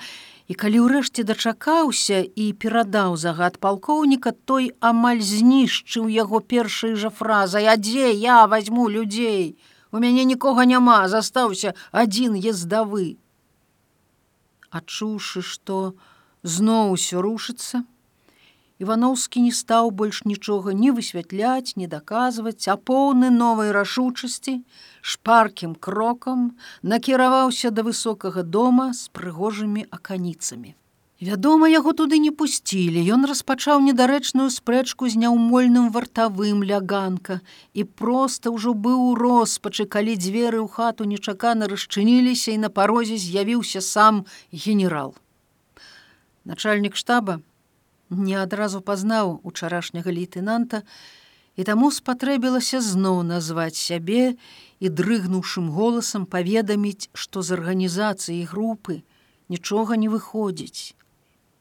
і 0.46 0.54
калі 0.54 0.82
ўрэшце 0.86 1.26
дачакаўся 1.26 2.22
і 2.22 2.44
перадаў 2.62 3.16
загад 3.18 3.58
палкоўніка, 3.58 4.30
той 4.46 4.70
амаль 4.80 5.22
знішчыў 5.22 6.06
яго 6.06 6.40
першай 6.40 6.94
жа 6.94 7.10
фразай: 7.10 7.66
«А 7.72 7.74
дзе 7.76 8.12
я 8.14 8.46
возьму 8.46 8.88
людзей. 8.88 9.58
У 9.90 9.98
мяне 9.98 10.24
нікога 10.24 10.66
няма, 10.66 11.08
застаўся 11.08 11.74
адзін 11.90 12.38
ездавы. 12.38 13.18
Адчуўшы, 14.70 15.42
што 15.42 15.94
зноў 16.42 16.94
усё 16.94 17.22
рушыцца, 17.26 17.82
Івановскі 18.78 19.40
не 19.40 19.52
стаў 19.56 19.90
больш 19.90 20.24
нічога 20.28 20.72
не 20.76 20.92
высвятляць, 20.92 21.76
не 21.80 21.86
даказваць, 21.88 22.68
а 22.68 22.76
поўны 22.76 23.30
новай 23.32 23.72
рашучасці, 23.72 24.60
шпаркім 25.00 25.74
крокам 25.74 26.50
накіраваўся 26.82 27.70
да 27.72 27.86
высокага 27.86 28.44
дома 28.44 28.92
з 28.92 29.08
прыгожымі 29.16 29.86
аканіцамі. 29.90 30.76
Вядома, 31.16 31.68
яго 31.72 31.96
туды 31.96 32.18
не 32.20 32.28
пусцілі. 32.28 33.00
Ён 33.16 33.24
распачаў 33.24 33.80
недарэчную 33.80 34.52
спрэчку 34.52 35.08
з 35.08 35.16
няўмольным 35.24 35.88
вартавым 35.88 36.60
ляганка 36.60 37.40
і 37.72 37.88
проста 37.88 38.52
ўжо 38.52 38.76
быў 38.76 39.00
у 39.00 39.14
роспачы, 39.16 39.88
калі 39.88 40.20
дзверы 40.20 40.60
ў 40.60 40.68
хату 40.68 41.08
нечакана 41.08 41.72
расчыніліся 41.72 42.52
і 42.52 42.60
на 42.68 42.68
парозе 42.68 43.16
з'явіўся 43.16 43.80
сам 43.80 44.26
генерал. 44.52 45.16
Начальнік 46.44 47.00
штаба, 47.00 47.40
не 48.10 48.36
адразу 48.38 48.80
пазнаў 48.80 49.40
учарашняга 49.42 50.10
лейтенанта, 50.10 50.82
і 51.56 51.64
таму 51.64 51.90
спатрэбілася 51.90 52.80
зноў 52.84 53.22
назваць 53.24 53.76
сябе 53.76 54.36
і 54.80 54.86
дрыгнуўшым 54.88 55.72
голасам 55.72 56.26
паведаміць, 56.26 57.08
што 57.12 57.42
з 57.42 57.56
арганізацыі 57.56 58.44
групы 58.44 59.02
нічога 59.48 59.96
не 59.96 60.08
выходзіць. 60.12 60.94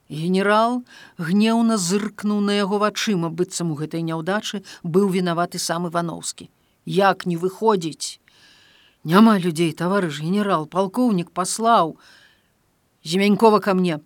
Генерал 0.10 0.84
гнеўна 1.18 1.78
зыркнуў 1.82 2.42
на 2.42 2.54
яго 2.54 2.78
вачыма, 2.78 3.32
быццам 3.32 3.72
у 3.72 3.76
гэтай 3.80 4.06
няўдачы 4.06 4.62
быў 4.84 5.10
вінаваты 5.10 5.58
сам 5.58 5.88
Івановскі. 5.88 6.50
Як 6.86 7.26
не 7.26 7.38
выходзіць? 7.38 8.20
Няма 9.04 9.40
людзей, 9.40 9.74
таварыш 9.74 10.22
генерал, 10.22 10.68
палкоўнік 10.68 11.32
паслаў. 11.32 11.98
Зімянькова 13.04 13.60
ко 13.60 13.74
мне, 13.74 14.00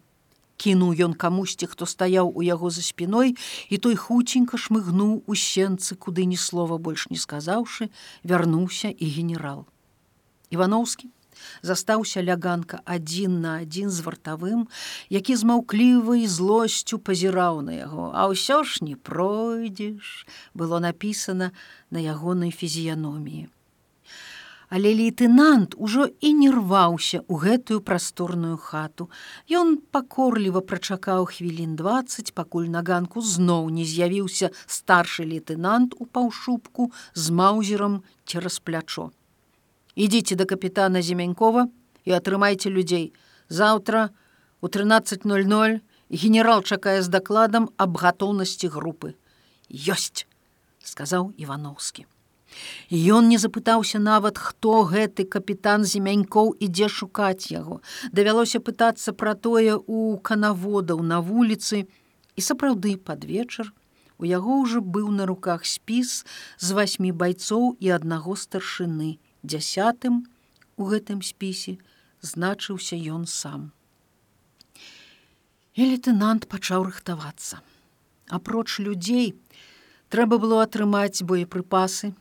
кінуў 0.60 0.91
ён 1.08 1.13
камусьці, 1.15 1.72
хто 1.72 1.88
стаяў 1.88 2.32
у 2.36 2.43
яго 2.43 2.69
за 2.69 2.84
спіной, 2.84 3.36
і 3.72 3.76
той 3.80 3.95
хуценька 3.95 4.60
шмыгнуў 4.60 5.24
у 5.24 5.34
сенцы, 5.36 5.95
куды 5.95 6.28
ні 6.28 6.36
слова 6.36 6.78
больш 6.78 7.08
не 7.10 7.17
сказаўшы, 7.17 7.89
вярнуўся 8.24 8.91
і 8.91 9.06
генерал. 9.08 9.63
Івановскі 10.52 11.08
застаўся 11.63 12.24
ляганка 12.24 12.82
адзін 12.84 13.39
на 13.41 13.52
адзін 13.63 13.89
з 13.89 14.04
вартавым, 14.04 14.67
які 15.10 15.36
з 15.39 15.48
маўклівай 15.48 16.28
злосцю 16.28 17.00
пазіраў 17.00 17.62
на 17.63 17.80
яго, 17.80 18.12
А 18.12 18.28
ўсё 18.28 18.63
ж 18.67 18.84
не 18.84 18.95
пройдзеш, 19.00 20.28
было 20.54 20.84
напісана 20.84 21.56
на 21.89 22.04
ягонай 22.04 22.52
фізіяноміі 22.52 23.48
але 24.69 24.93
лейтенант 24.93 25.73
ужо 25.77 26.05
і 26.21 26.29
не 26.34 26.49
рваўся 26.53 27.25
ў 27.25 27.36
гэтую 27.41 27.82
прасторную 27.82 28.58
хату. 28.58 29.10
Ён 29.49 29.82
пакорліва 29.89 30.62
прачакаў 30.62 31.25
хвілін 31.34 31.73
20, 31.75 32.34
пакуль 32.38 32.69
на 32.69 32.86
ганку 32.86 33.21
зноў 33.25 33.73
не 33.73 33.86
з'явіўся 33.86 34.53
старшы 34.69 35.25
лейтенант 35.25 35.97
у 35.97 36.05
паўшубку 36.05 36.93
з 37.13 37.34
маузером 37.34 38.05
цераз 38.29 38.62
плячо. 38.62 39.10
Ідзіце 39.97 40.38
да 40.38 40.45
капітана 40.45 41.01
Зімянькова 41.01 41.67
і 42.05 42.12
атрымайце 42.13 42.69
людзей. 42.69 43.13
Заўтра 43.49 44.13
у 44.62 44.67
13:00 44.69 45.82
генерал 46.10 46.62
чакае 46.63 47.01
з 47.01 47.10
дакладам 47.10 47.69
аб 47.77 47.97
гатоўнасці 47.97 48.69
групы. 48.69 49.17
Ёсць, 49.69 50.25
сказаў 50.82 51.34
Івановскі. 51.38 52.05
Ён 52.90 53.30
не 53.30 53.38
запытаўся 53.38 54.00
нават, 54.00 54.38
хто 54.38 54.84
гэты 54.84 55.26
капітан 55.26 55.86
зімянькоў 55.86 56.56
ідзе 56.60 56.90
шукаць 56.90 57.52
яго. 57.54 57.82
Давялося 58.12 58.60
пытацца 58.60 59.14
пра 59.14 59.36
тое 59.36 59.78
у 59.78 60.18
канаводаў 60.18 61.04
на 61.04 61.22
вуліцы 61.22 61.86
і 62.36 62.42
сапраўды 62.42 62.98
пад 62.98 63.26
вечар 63.26 63.74
у 64.20 64.28
яго 64.28 64.60
ўжо 64.62 64.84
быў 64.84 65.10
на 65.16 65.26
руках 65.26 65.66
спіс 65.66 66.26
з 66.60 66.76
васьмі 66.76 67.12
байцоў 67.16 67.80
і 67.80 67.96
аднаго 67.96 68.36
старшыны. 68.36 69.18
Дзясятым 69.44 70.28
у 70.76 70.92
гэтым 70.92 71.24
спісе 71.24 71.80
значыўся 72.20 73.00
ён 73.16 73.24
сам. 73.26 73.72
І 75.80 75.88
лейтенант 75.96 76.52
пачаў 76.52 76.92
рыхтавацца. 76.92 77.64
Апроч 78.28 78.84
людзей 78.84 79.40
трэба 80.12 80.38
было 80.44 80.60
атрымаць 80.68 81.24
боепрыпасы, 81.24 82.12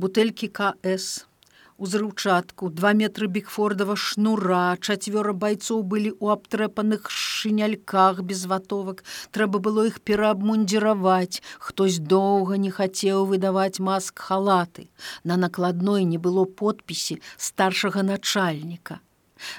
бутэлькі 0.00 0.48
КС, 0.48 1.28
узрыўчатку, 1.76 2.70
два 2.70 2.92
метры 2.96 3.26
бігфордава 3.34 3.96
шнура, 3.96 4.76
чацвёра 4.80 5.32
байцоў 5.44 5.82
былі 5.92 6.12
ў 6.16 6.36
абтрэпаных 6.36 7.08
шыняльках 7.12 8.20
без 8.30 8.44
ватовак. 8.52 9.04
Трэба 9.36 9.60
было 9.66 9.86
іх 9.90 10.00
пераабмундзіраваць. 10.00 11.44
Хтось 11.68 12.00
доўга 12.14 12.60
не 12.64 12.72
хацеў 12.80 13.28
выдаваць 13.32 13.80
маск 13.80 14.24
халаты. 14.30 14.88
На 15.24 15.40
накладной 15.44 16.04
не 16.04 16.20
было 16.28 16.44
подпісі 16.44 17.20
старшага 17.36 18.04
начальніка. 18.04 19.00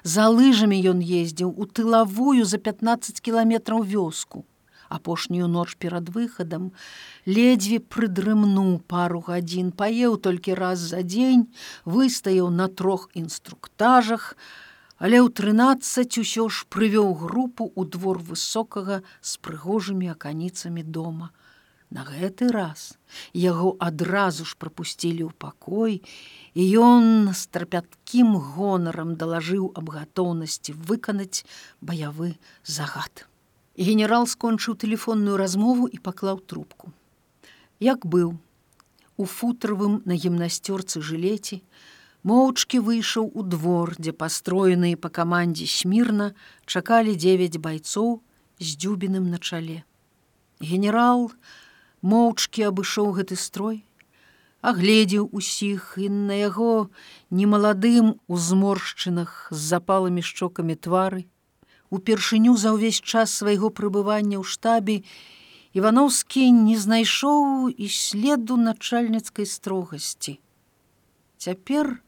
За 0.06 0.30
лыжамі 0.30 0.78
ён 0.94 1.02
ездзіў 1.02 1.54
у 1.58 1.66
тылавую 1.66 2.46
за 2.46 2.62
15 2.70 3.22
кіламетраў 3.22 3.82
вёску 3.82 4.46
апошнюю 4.98 5.48
ноч 5.48 5.76
перад 5.80 6.10
выхадам, 6.16 6.72
ледзьве 7.26 7.80
прыдрымнуў 7.80 8.82
пару 8.92 9.24
гадзін, 9.28 9.72
паеў 9.72 10.18
толькі 10.28 10.58
раз 10.60 10.84
за 10.92 11.02
дзень, 11.08 11.48
выстаяў 11.86 12.52
на 12.52 12.68
трох 12.68 13.08
інструктажах, 13.16 14.36
але 15.02 15.18
ў 15.24 15.34
трынаццаць 15.34 16.20
усё 16.22 16.50
ж 16.52 16.68
прывёў 16.70 17.16
групу 17.18 17.72
ў 17.74 17.90
двор 17.90 18.20
высокага 18.20 19.02
з 19.22 19.40
прыгожымі 19.42 20.12
аканіцамі 20.14 20.84
дома. 20.84 21.32
На 21.92 22.06
гэты 22.08 22.48
раз 22.56 22.84
яго 23.36 23.76
адразу 23.88 24.46
ж 24.48 24.56
прапусцілі 24.56 25.28
ў 25.28 25.32
пакой, 25.36 26.00
і 26.56 26.64
ён 26.84 27.34
з 27.36 27.42
трапяткім 27.52 28.38
гонарам 28.54 29.18
далажыў 29.20 29.74
аб 29.76 29.92
гатоўнасці 29.98 30.78
выканаць 30.88 31.44
баявы 31.82 32.38
загад. 32.64 33.28
Генерал 33.82 34.28
скончыў 34.30 34.76
тэлефонную 34.78 35.38
размову 35.42 35.88
і 35.90 35.98
паклаў 35.98 36.40
трубку. 36.46 36.92
Як 37.82 38.06
быў, 38.06 38.38
у 39.18 39.26
футравым 39.26 39.96
на 40.06 40.14
гімнасцёрцы 40.14 41.02
жылеці, 41.02 41.58
моўчкі 42.22 42.78
выйшаў 42.86 43.32
у 43.34 43.42
двор, 43.42 43.96
дзе 43.98 44.14
пастроеныя 44.14 45.02
па 45.02 45.10
камандзе 45.10 45.66
смірна 45.66 46.28
чакалі 46.70 47.18
дзевяць 47.18 47.58
байцоў 47.58 48.22
з 48.62 48.78
дзюбіным 48.78 49.34
на 49.34 49.42
чале. 49.42 49.82
Генерал 50.62 51.32
моўчкі 52.06 52.70
абышоў 52.70 53.12
гэты 53.18 53.34
строй, 53.34 53.82
агледзеў 54.62 55.26
усіх 55.34 55.98
і 55.98 56.14
на 56.30 56.38
яго 56.38 56.94
немаладым 57.34 58.14
у 58.30 58.38
зморшчынах 58.38 59.50
з 59.50 59.62
запалымі 59.74 60.22
шчокамі 60.22 60.78
твары, 60.78 61.26
упершыню 61.92 62.56
за 62.58 62.74
ўвесь 62.74 63.04
час 63.04 63.36
свайго 63.44 63.70
прыбывання 63.70 64.40
ў 64.40 64.46
штабе 64.48 65.04
Івановскі 65.72 66.52
не 66.52 66.76
знайшоў 66.76 67.72
і 67.72 67.88
следу 67.88 68.58
начальніцкай 68.60 69.48
строгасці. 69.48 70.40
Цяпер 71.40 72.04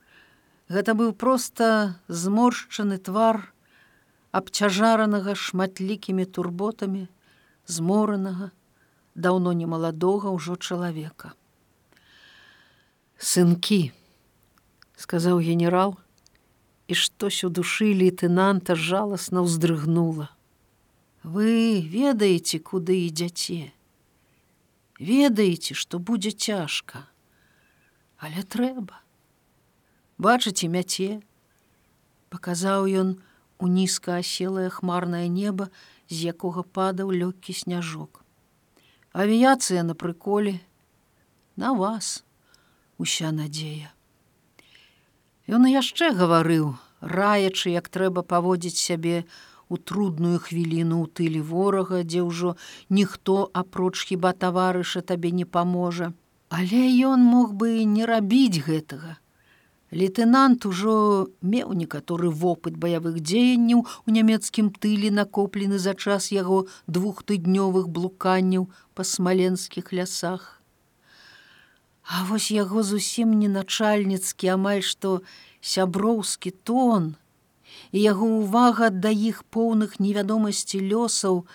гэта 0.67 0.95
быў 0.99 1.15
проста 1.15 1.95
зморшчаны 2.07 2.99
твар 2.99 3.39
абцяжаранага 4.35 5.35
шматлікімі 5.37 6.25
турботамі, 6.25 7.07
зморанага, 7.67 8.51
даўно 9.15 9.53
немаладога 9.53 10.33
ўжо 10.33 10.59
чалавека. 10.59 11.31
Сынкі, 13.15 13.93
сказаў 14.99 15.39
генерал, 15.39 15.95
і 16.87 16.93
штось 16.95 17.43
у 17.43 17.49
душы 17.49 17.91
лейтенанта 17.93 18.75
жаласна 18.75 19.43
ўздрыгнула. 19.45 20.29
Вы 21.23 21.79
ведаеце, 21.81 22.59
куды 22.59 23.07
ідзяце. 23.07 23.71
Ведаеце, 24.99 25.73
што 25.73 25.99
будзе 25.99 26.31
цяжка, 26.31 27.07
але 28.17 28.43
трэба. 28.43 28.99
Бачыце 30.17 30.67
мяце, 30.67 31.23
паказаў 32.29 32.91
ён 32.91 33.15
у 33.59 33.71
нізка 33.71 34.19
аселае 34.19 34.67
хмарнае 34.67 35.31
неба, 35.31 35.71
з 36.11 36.35
якога 36.35 36.67
падаў 36.67 37.15
лёгкі 37.15 37.55
сняжок. 37.55 38.23
авіяцыя 39.13 39.83
на 39.83 39.93
прыколе 39.93 40.59
на 41.55 41.73
вас 41.73 42.25
уся 42.97 43.31
надзея 43.31 43.93
Ён 45.47 45.67
яшчэ 45.67 46.13
гаварыў 46.15 46.75
раячы 47.03 47.71
як 47.75 47.89
трэба 47.91 48.23
паводзіць 48.23 48.79
сябе 48.79 49.23
у 49.67 49.77
трудную 49.77 50.39
хвіліну 50.39 51.03
ў 51.03 51.07
тыле 51.19 51.41
ворага 51.43 51.99
дзе 52.07 52.23
ўжо 52.23 52.55
ніхто 52.89 53.51
апроч 53.51 54.07
хіба 54.07 54.31
таварыша 54.31 55.01
табе 55.01 55.31
не 55.35 55.43
паможа 55.43 56.13
але 56.47 56.87
ён 57.11 57.27
мог 57.33 57.51
бы 57.59 57.83
не 57.83 58.07
рабіць 58.07 58.63
гэтага 58.69 59.19
Лейтенант 59.93 60.65
ужо 60.65 61.27
меў 61.41 61.75
некаторы 61.77 62.29
вопыт 62.43 62.79
баявых 62.81 63.19
дзеянняў 63.19 63.83
у 63.85 64.15
нямецкім 64.15 64.71
тыле 64.85 65.11
накоплены 65.11 65.77
за 65.77 65.93
час 65.93 66.31
яго 66.33 66.65
двухтыднёвых 66.87 67.91
блуканняў 67.93 68.71
па 68.97 69.05
смаленскіх 69.05 69.93
лясах. 69.93 70.62
А 72.03 72.23
вось 72.27 72.51
яго 72.51 72.83
зусім 72.83 73.39
не 73.39 73.47
начальніцкі 73.47 74.51
амаль 74.55 74.83
што 74.83 75.21
сяброўскі 75.63 76.51
тон 76.67 77.15
і 77.91 78.03
яго 78.03 78.27
ўвага 78.43 78.89
да 78.91 79.09
іх 79.09 79.43
поўных 79.55 79.99
невядомасці 80.03 80.83
лёсаў 80.83 81.45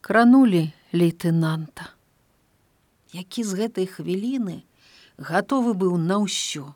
кранули 0.00 0.72
лейтенанта. 0.92 1.92
Які 3.12 3.44
з 3.44 3.60
гэтай 3.60 3.86
хвіліны 3.86 4.64
гатовы 5.20 5.76
быў 5.76 6.00
на 6.00 6.18
ўсё 6.24 6.72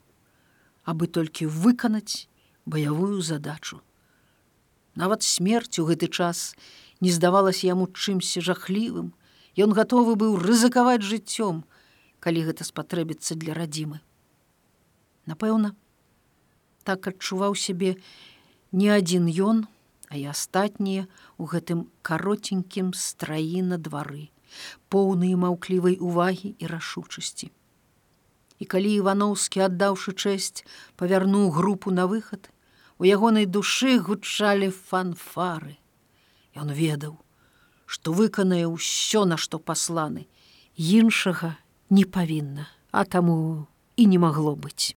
абы 0.84 1.08
толькі 1.08 1.48
выканаць 1.48 2.28
баявую 2.68 3.24
задачу. 3.24 3.80
Нават 4.94 5.24
смерць 5.24 5.80
у 5.80 5.88
гэты 5.88 6.12
час 6.12 6.52
не 7.00 7.10
здавалася 7.14 7.66
яму 7.72 7.88
чымсьці 7.88 8.44
жахлівым, 8.44 9.14
Ён 9.58 9.74
гатовы 9.74 10.14
быў 10.14 10.38
рызыкаваць 10.38 11.02
жыццём, 11.02 11.64
калі 12.20 12.44
гэта 12.50 12.64
спатрэбіцца 12.68 13.34
для 13.34 13.54
радзімы. 13.58 14.00
Напэўна, 15.26 15.74
так 16.84 17.06
адчуваў 17.10 17.54
сябе 17.54 17.96
не 18.72 18.88
адзін 18.94 19.28
ён, 19.28 19.66
а 20.08 20.16
і 20.16 20.24
астатнія 20.32 21.04
у 21.36 21.44
гэтым 21.44 21.86
каротенькім 22.02 22.94
страі 22.96 23.62
на 23.62 23.76
двары, 23.76 24.32
поўныя 24.88 25.36
маўклівай 25.36 26.00
увагі 26.00 26.56
і 26.58 26.64
рашучасці 26.72 27.52
і 28.58 28.66
калі 28.66 28.90
ивановскі 29.00 29.62
аддаўшы 29.66 30.14
чэсць 30.14 30.64
павярнуў 30.98 31.50
групу 31.54 31.94
на 31.94 32.06
выхад 32.10 32.50
у 32.98 33.06
ягонай 33.06 33.46
душы 33.46 33.98
гучалі 34.02 34.70
фанфары 34.74 35.78
ён 36.58 36.74
ведаў 36.74 37.14
што 37.86 38.12
выканае 38.12 38.66
ўсё 38.66 39.24
на 39.30 39.38
што 39.38 39.62
пасланы 39.62 40.26
іншага 40.74 41.54
не 41.90 42.04
павінна 42.04 42.68
а 42.90 43.04
таму 43.04 43.66
і 43.96 44.06
не 44.06 44.18
магло 44.18 44.54
быць 44.54 44.96